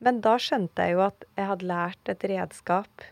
[0.03, 3.03] Men da skjønte jeg jo at jeg hadde lært et redskap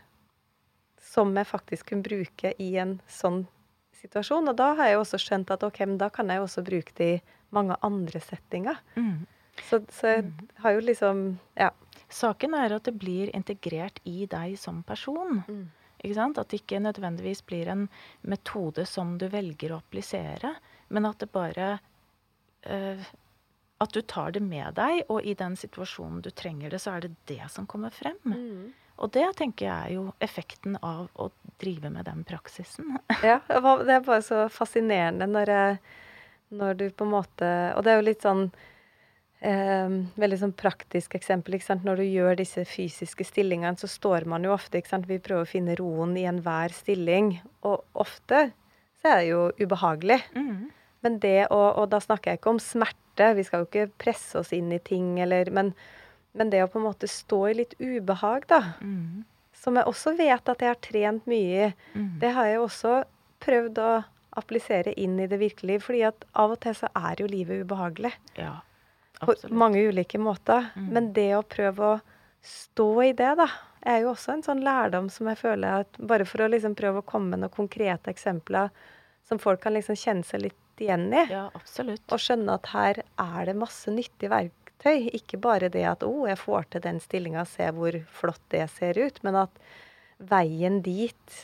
[1.12, 3.42] som jeg faktisk kunne bruke i en sånn
[4.00, 4.48] situasjon.
[4.48, 6.64] Og da har jeg jo også skjønt at ok, men da kan jeg jo også
[6.66, 7.20] bruke det i
[7.52, 8.80] mange andre settinger.
[8.96, 9.28] Mm.
[9.68, 10.32] Så, så jeg
[10.64, 11.24] har jo liksom
[11.60, 11.72] Ja.
[12.12, 15.38] Saken er at det blir integrert i deg som person.
[15.48, 15.81] Sant?
[16.02, 17.88] At det ikke nødvendigvis blir en
[18.22, 20.54] metode som du velger å applisere,
[20.88, 21.78] men at det bare
[22.66, 23.10] uh,
[23.82, 27.00] At du tar det med deg, og i den situasjonen du trenger det, så er
[27.00, 28.18] det det som kommer frem.
[29.02, 32.98] Og det tenker jeg er jo effekten av å drive med den praksisen.
[33.26, 35.80] Ja, det det er bare så fascinerende når, jeg,
[36.50, 38.50] når du på en måte Og det er jo litt sånn
[39.42, 41.58] eh, Veldig sånn praktisk eksempel.
[41.58, 44.82] Når du gjør disse fysiske stillingene, så står man jo ofte?
[45.06, 47.40] Vi prøver å finne roen i enhver stilling.
[47.66, 48.52] Og ofte
[49.02, 50.20] så er det jo ubehagelig.
[51.02, 54.38] Men det å Og da snakker jeg ikke om smerte, vi skal jo ikke presse
[54.38, 55.74] oss inn i ting, eller Men,
[56.34, 58.62] men det å på en måte stå i litt ubehag, da.
[59.52, 61.72] Som jeg også vet at jeg har trent mye i.
[62.22, 63.04] Det har jeg også
[63.40, 64.04] prøvd å
[64.38, 65.82] applisere inn i det virkelige liv.
[65.82, 68.12] fordi at av og til så er jo livet ubehagelig.
[68.38, 68.62] Ja,
[69.22, 70.70] På mange ulike måter.
[70.74, 72.00] Men det å prøve å
[72.42, 73.46] stå i det, da,
[73.86, 77.02] er jo også en sånn lærdom som jeg føler at Bare for å liksom prøve
[77.02, 78.70] å komme med noen konkrete eksempler
[79.26, 81.22] som folk kan liksom kjenne seg litt igjen i.
[81.30, 82.02] Ja, absolutt.
[82.10, 85.06] Og skjønne at her er det masse nyttig verktøy.
[85.14, 88.98] Ikke bare det at 'å, jeg får til den stillinga, se hvor flott det ser
[88.98, 89.50] ut', men at
[90.18, 91.38] veien dit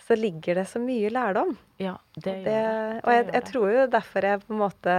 [0.00, 1.56] så ligger det så mye lærdom.
[1.78, 3.00] Ja, det gjør Det, det.
[3.04, 4.96] og jeg, jeg tror jo derfor jeg på en måte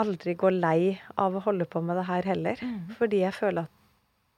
[0.00, 2.60] aldri gå lei av å holde på med det her heller.
[2.62, 2.90] Mm.
[2.98, 3.72] Fordi jeg føler at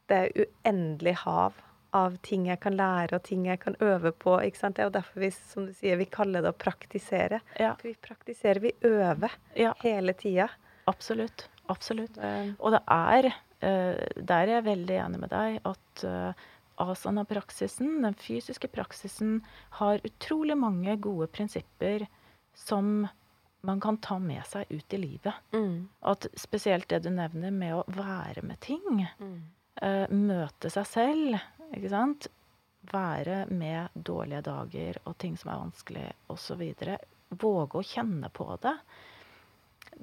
[0.09, 1.57] det er uendelig hav
[1.97, 4.37] av ting jeg kan lære og ting jeg kan øve på.
[4.45, 4.77] ikke sant?
[4.77, 7.41] Det er jo derfor vi, som du sier, vi kaller det å praktisere.
[7.61, 7.75] Ja.
[7.81, 10.49] For vi praktiserer, vi øver Ja, hele tida.
[10.87, 11.49] absolutt.
[11.69, 12.17] Absolutt.
[12.61, 13.27] Og det er,
[13.61, 16.33] eh, der er jeg veldig enig med deg, at eh,
[16.81, 19.43] asana-praksisen, den fysiske praksisen,
[19.81, 22.07] har utrolig mange gode prinsipper
[22.55, 23.09] som
[23.61, 25.35] man kan ta med seg ut i livet.
[25.53, 25.89] Mm.
[26.01, 29.07] At spesielt det du nevner med å være med ting.
[29.19, 29.39] Mm.
[29.83, 31.39] Uh, møte seg selv,
[31.75, 32.29] ikke sant.
[32.89, 36.63] Være med dårlige dager og ting som er vanskelig, osv.
[37.29, 38.75] Våge å kjenne på det.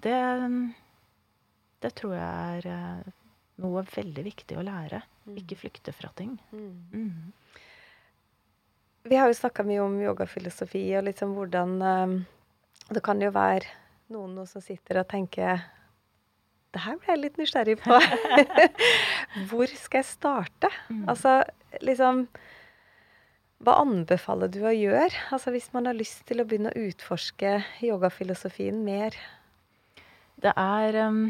[0.05, 0.19] Det,
[1.81, 3.13] det tror jeg er eh,
[3.63, 4.99] noe veldig viktig å lære.
[5.39, 6.35] Ikke flykte fra ting.
[6.51, 7.31] Mm.
[9.07, 12.15] Vi har jo snakka mye om yogafilosofi og liksom hvordan eh,
[12.93, 13.65] Det kan jo være
[14.13, 15.63] noen nå som sitter og tenker
[16.75, 17.97] Det her ble jeg litt nysgjerrig på.
[19.49, 20.69] Hvor skal jeg starte?
[21.09, 21.39] Altså
[21.81, 22.27] liksom
[23.65, 25.13] Hva anbefaler du å gjøre?
[25.33, 29.17] Altså hvis man har lyst til å begynne å utforske yogafilosofien mer?
[30.43, 31.25] Det er um,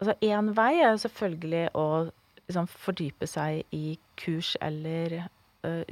[0.00, 1.86] Altså én vei er jo selvfølgelig å
[2.48, 5.22] liksom, fordype seg i kurs eller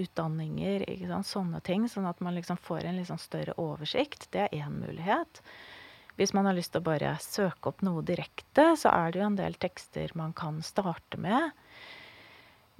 [0.01, 1.29] utdanninger, ikke sant?
[1.29, 4.29] sånne ting, sånn at man liksom får en liksom større oversikt.
[4.35, 5.43] Det er én mulighet.
[6.18, 9.27] Hvis man har lyst til å bare søke opp noe direkte, så er det jo
[9.27, 11.51] en del tekster man kan starte med.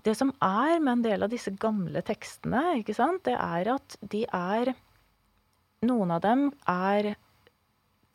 [0.05, 3.99] Det som er med en del av disse gamle tekstene, ikke sant, det er at
[4.01, 4.75] de er
[5.85, 7.11] Noen av dem er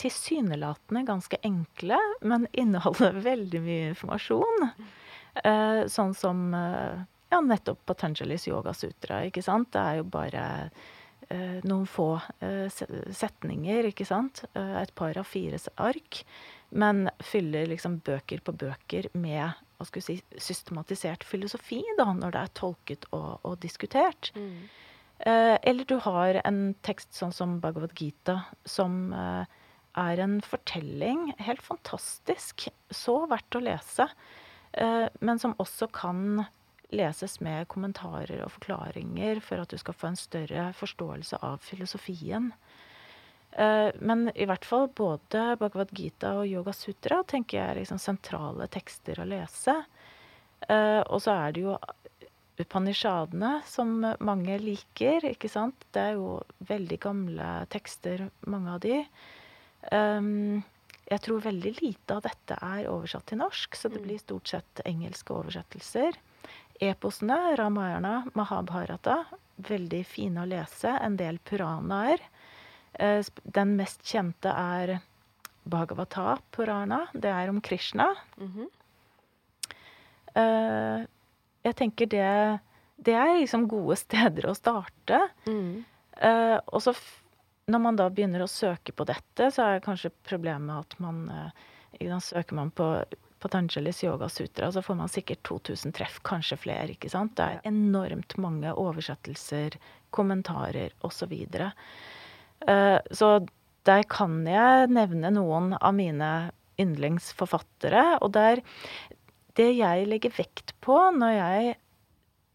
[0.02, 4.66] tilsynelatende ganske enkle, men inneholder veldig mye informasjon.
[5.44, 9.24] Eh, sånn som eh, ja, nettopp Patanjalis Yoga Sutra.
[9.28, 9.72] ikke sant?
[9.74, 10.44] Det er jo bare
[11.30, 12.12] eh, noen få
[12.42, 14.44] eh, setninger, ikke sant?
[14.54, 16.24] Eh, et par av fire ark.
[16.70, 22.36] Men fyller liksom bøker på bøker med hva skal vi si, systematisert filosofi, da, når
[22.36, 24.34] det er tolket og, og diskutert.
[25.20, 29.48] Eh, eller du har en tekst sånn som Bhagavad Gita, som eh,
[30.00, 31.30] er en fortelling.
[31.40, 32.68] Helt fantastisk.
[32.92, 34.10] Så verdt å lese.
[34.74, 36.46] Eh, men som også kan
[36.96, 42.52] leses med kommentarer og forklaringer for at du skal få en større forståelse av filosofien.
[43.52, 48.02] Eh, men i hvert fall både Bhagavad Gita og Yoga Sutra tenker jeg er liksom
[48.02, 49.76] sentrale tekster å lese.
[50.68, 51.78] Eh, og så er det jo
[52.60, 55.86] Upanishadene, som mange liker, ikke sant.
[55.96, 58.98] Det er jo veldig gamle tekster, mange av de.
[59.94, 60.58] Um,
[61.08, 64.84] jeg tror veldig lite av dette er oversatt til norsk, så det blir stort sett
[64.84, 66.20] engelske oversettelser.
[66.80, 69.26] Eposene, Ramayana, Mahabharata,
[69.68, 70.92] veldig fine å lese.
[71.04, 72.24] En del puranaer.
[72.94, 75.00] Eh, den mest kjente er
[75.70, 77.06] Bhagavata Purana.
[77.14, 78.16] Det er om Krishna.
[78.38, 78.68] Mm -hmm.
[81.64, 82.60] jeg tenker det
[82.96, 85.30] Det er liksom gode steder å starte.
[85.48, 85.86] Mm.
[86.24, 86.94] Uh, og så
[87.66, 92.20] når man da begynner å søke på dette, så er kanskje problemet at man uh,
[92.20, 93.04] søker man på
[93.40, 96.88] Patanjalis Yoga Sutra, så får man sikkert 2000 treff, kanskje flere.
[96.94, 97.36] ikke sant?
[97.38, 99.78] Det er enormt mange oversettelser,
[100.16, 101.34] kommentarer osv.
[101.34, 101.70] Så,
[102.68, 103.30] uh, så
[103.88, 106.32] der kan jeg nevne noen av mine
[106.80, 108.20] yndlingsforfattere.
[108.24, 108.64] Og der
[109.58, 111.72] Det jeg legger vekt på når jeg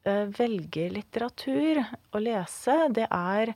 [0.09, 1.83] uh, velger litteratur
[2.15, 3.53] å lese, det er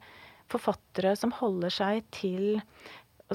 [0.53, 2.61] forfattere som holder seg til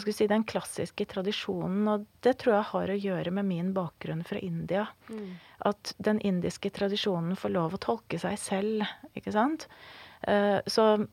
[0.02, 1.88] si, den klassiske tradisjonen.
[1.88, 4.88] Og det tror jeg har å gjøre med min bakgrunn fra India.
[5.10, 5.36] Mm.
[5.70, 9.68] At den indiske tradisjonen får lov å tolke seg selv, ikke sant.
[10.28, 11.06] Uh, så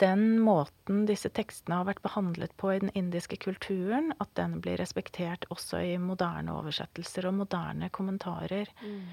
[0.00, 4.78] den måten disse tekstene har vært behandlet på i den indiske kulturen, at den blir
[4.80, 8.70] respektert også i moderne oversettelser og moderne kommentarer.
[8.80, 9.04] Mm.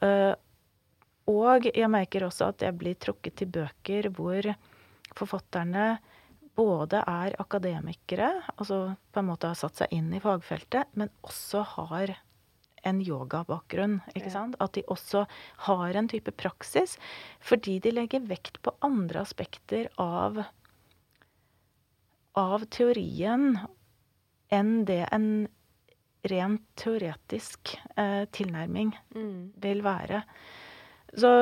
[0.00, 0.34] Uh,
[1.30, 4.46] og jeg merker også at jeg blir trukket til bøker hvor
[5.16, 5.96] forfatterne
[6.56, 11.62] både er akademikere, altså på en måte har satt seg inn i fagfeltet, men også
[11.76, 12.16] har
[12.86, 13.98] en yogabakgrunn.
[14.14, 14.56] ikke sant?
[14.62, 15.24] At de også
[15.66, 16.96] har en type praksis,
[17.42, 20.42] fordi de legger vekt på andre aspekter av,
[22.38, 23.56] av teorien
[24.54, 25.30] enn det en
[26.26, 29.38] rent teoretisk eh, tilnærming mm.
[29.62, 30.22] vil være.
[31.16, 31.32] Så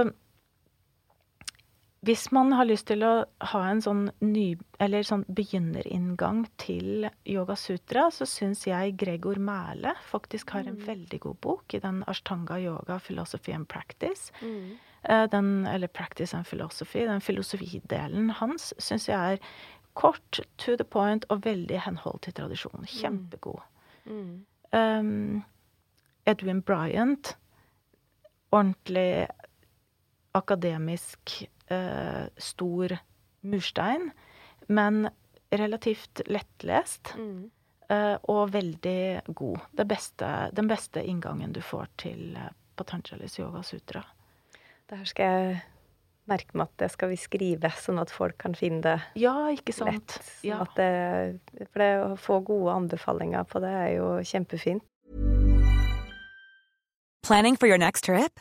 [2.04, 3.12] hvis man har lyst til å
[3.50, 9.94] ha en sånn, ny, eller sånn begynnerinngang til Yoga Sutra, så syns jeg Gregor Mæle
[10.08, 10.82] faktisk har en mm.
[10.88, 14.34] veldig god bok i den Ashtanga Yoga Philosophy and Practice.
[14.42, 14.74] Mm.
[15.04, 17.06] Eh, den, eller Practice and Philosophy.
[17.06, 19.56] Den filosofidelen hans syns jeg er
[19.94, 22.84] kort, to the point og veldig henhold til tradisjonen.
[22.84, 22.92] Mm.
[22.98, 23.64] Kjempegod.
[24.04, 24.44] Mm.
[24.72, 25.42] Um,
[26.26, 27.36] Edwin Bryant.
[28.52, 29.26] Ordentlig
[30.34, 32.96] akademisk eh, stor
[33.40, 34.10] murstein,
[34.66, 35.08] men
[35.54, 37.14] relativt lettlest.
[37.18, 37.50] Mm.
[37.88, 39.60] Eh, og veldig god.
[39.86, 44.00] Beste, den beste inngangen du får til uh, Patanjalis Yoga Sutra.
[44.88, 45.58] Det her skal jeg
[46.30, 49.74] merke meg at det skal vi skrive, sånn at folk kan finne det ja, ikke
[49.76, 49.92] sant?
[49.92, 50.16] lett.
[50.40, 50.62] Sånn ja.
[50.78, 54.84] det, for det å få gode anbefalinger på det er jo kjempefint.
[57.24, 58.40] Planning for your next trip?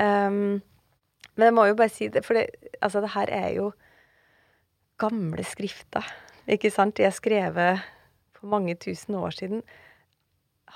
[0.00, 0.62] Um,
[1.34, 2.48] men jeg må jo bare si det, for det,
[2.80, 3.70] altså, det her er jo
[5.02, 6.06] gamle skrifter,
[6.50, 6.96] ikke sant?
[6.98, 7.82] De er skrevet
[8.36, 9.64] for mange tusen år siden.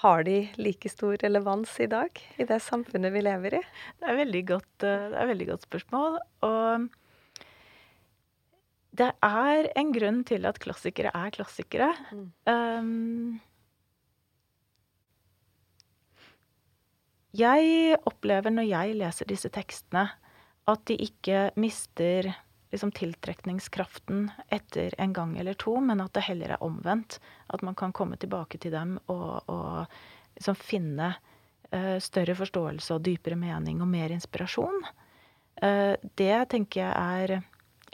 [0.03, 3.62] Har de like stor relevans i dag, i det samfunnet vi lever i?
[3.99, 6.19] Det er veldig godt, eh, det er veldig godt spørsmål.
[6.47, 6.89] Og
[8.99, 11.91] det er en grunn til at klassikere er klassikere.
[12.14, 12.31] Mm.
[12.51, 13.41] Um,
[17.37, 20.07] Jeg opplever når jeg leser disse tekstene,
[20.68, 22.31] at de ikke mister
[22.72, 27.18] liksom, tiltrekningskraften etter en gang eller to, men at det heller er omvendt.
[27.53, 29.85] At man kan komme tilbake til dem og, og
[30.39, 31.12] liksom finne
[31.72, 34.85] uh, større forståelse og dypere mening og mer inspirasjon.
[35.61, 37.39] Uh, det tenker jeg er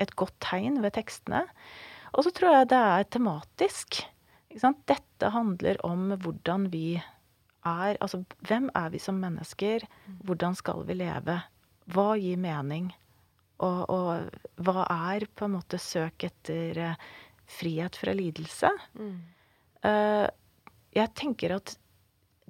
[0.03, 1.45] et godt tegn ved tekstene.
[2.15, 4.05] Og så tror jeg det er tematisk.
[4.55, 7.01] Dette handler om hvordan vi
[7.65, 9.87] er Altså, hvem er vi som mennesker?
[10.25, 11.39] Hvordan skal vi leve?
[11.93, 12.93] Hva gir mening?
[13.65, 16.97] Og, og hva er på en måte søk etter uh,
[17.47, 18.71] frihet fra lidelse?
[18.99, 19.15] Mm.
[19.85, 20.27] Uh,
[20.95, 21.77] jeg tenker at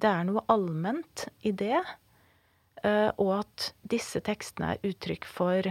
[0.00, 1.78] det er noe allment i det.
[2.84, 5.70] Uh, og at disse tekstene er uttrykk for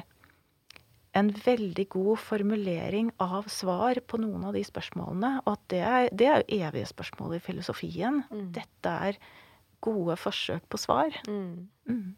[1.17, 5.35] en veldig god formulering av svar på noen av de spørsmålene.
[5.45, 8.23] Og at det er, det er jo evige spørsmål i filosofien.
[8.33, 8.49] Mm.
[8.55, 9.19] Dette er
[9.83, 11.15] gode forsøk på svar.
[11.29, 11.69] Mm.
[11.89, 12.15] Mm.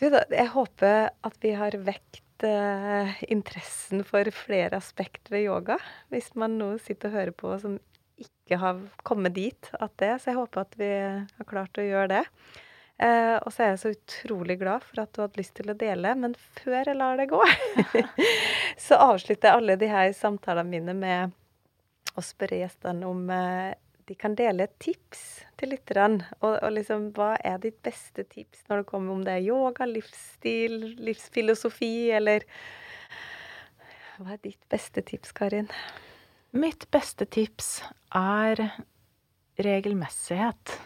[0.00, 5.78] Du, da, jeg håper at vi har vekt eh, interessen for flere aspekter ved yoga.
[6.14, 7.76] Hvis man nå sitter og hører på som
[8.22, 10.14] ikke har kommet dit at det.
[10.22, 12.24] Så jeg håper at vi har klart å gjøre det.
[13.02, 15.78] Eh, og så er jeg så utrolig glad for at du hadde lyst til å
[15.78, 16.14] dele.
[16.18, 17.40] Men før jeg lar det gå,
[18.86, 21.38] så avslutter jeg alle de her samtalene mine med
[22.18, 23.72] å spørre gjestene om eh,
[24.06, 25.22] de kan dele et tips
[25.60, 26.28] til lytterne.
[26.42, 29.88] Og, og liksom, hva er ditt beste tips når det kommer om det er yoga,
[29.88, 32.46] livsstil, livsfilosofi, eller
[34.22, 35.70] Hva er ditt beste tips, Karin?
[36.52, 37.78] Mitt beste tips
[38.14, 38.60] er
[39.62, 40.76] regelmessighet.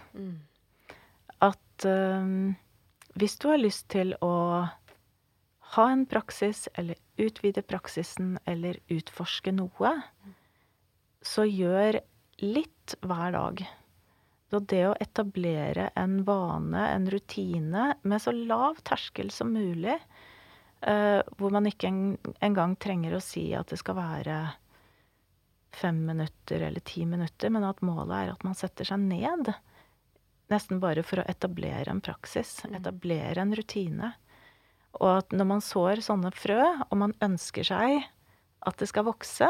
[1.76, 2.56] At
[3.16, 4.32] hvis du har lyst til å
[5.76, 9.92] ha en praksis, eller utvide praksisen, eller utforske noe,
[11.24, 12.00] så gjør
[12.44, 13.64] litt hver dag.
[14.46, 19.96] Så det å etablere en vane, en rutine, med så lav terskel som mulig,
[20.82, 24.54] eh, hvor man ikke en- engang trenger å si at det skal være
[25.72, 29.54] fem minutter eller ti minutter, men at målet er at man setter seg ned.
[30.52, 34.12] Nesten bare for å etablere en praksis, etablere en rutine.
[35.00, 38.04] Og at når man sår sånne frø, og man ønsker seg
[38.66, 39.48] at det skal vokse,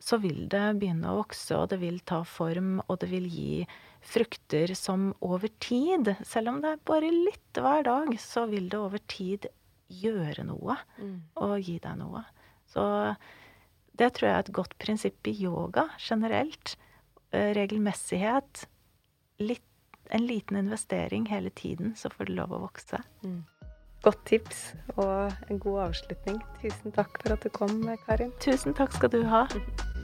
[0.00, 3.64] så vil det begynne å vokse, og det vil ta form, og det vil gi
[4.00, 8.80] frukter som over tid, selv om det er bare litt hver dag, så vil det
[8.80, 9.48] over tid
[9.90, 10.76] gjøre noe
[11.36, 12.22] og gi deg noe.
[12.70, 12.82] Så
[13.98, 16.76] det tror jeg er et godt prinsipp i yoga generelt.
[17.32, 18.64] Eh, Regelmessighet.
[19.42, 19.69] Litt,
[20.10, 23.00] en liten investering hele tiden, så får det lov å vokse.
[24.02, 24.62] Godt tips
[24.96, 26.40] og en god avslutning.
[26.62, 28.32] Tusen takk for at du kom, Karin.
[28.40, 29.46] Tusen takk skal du ha.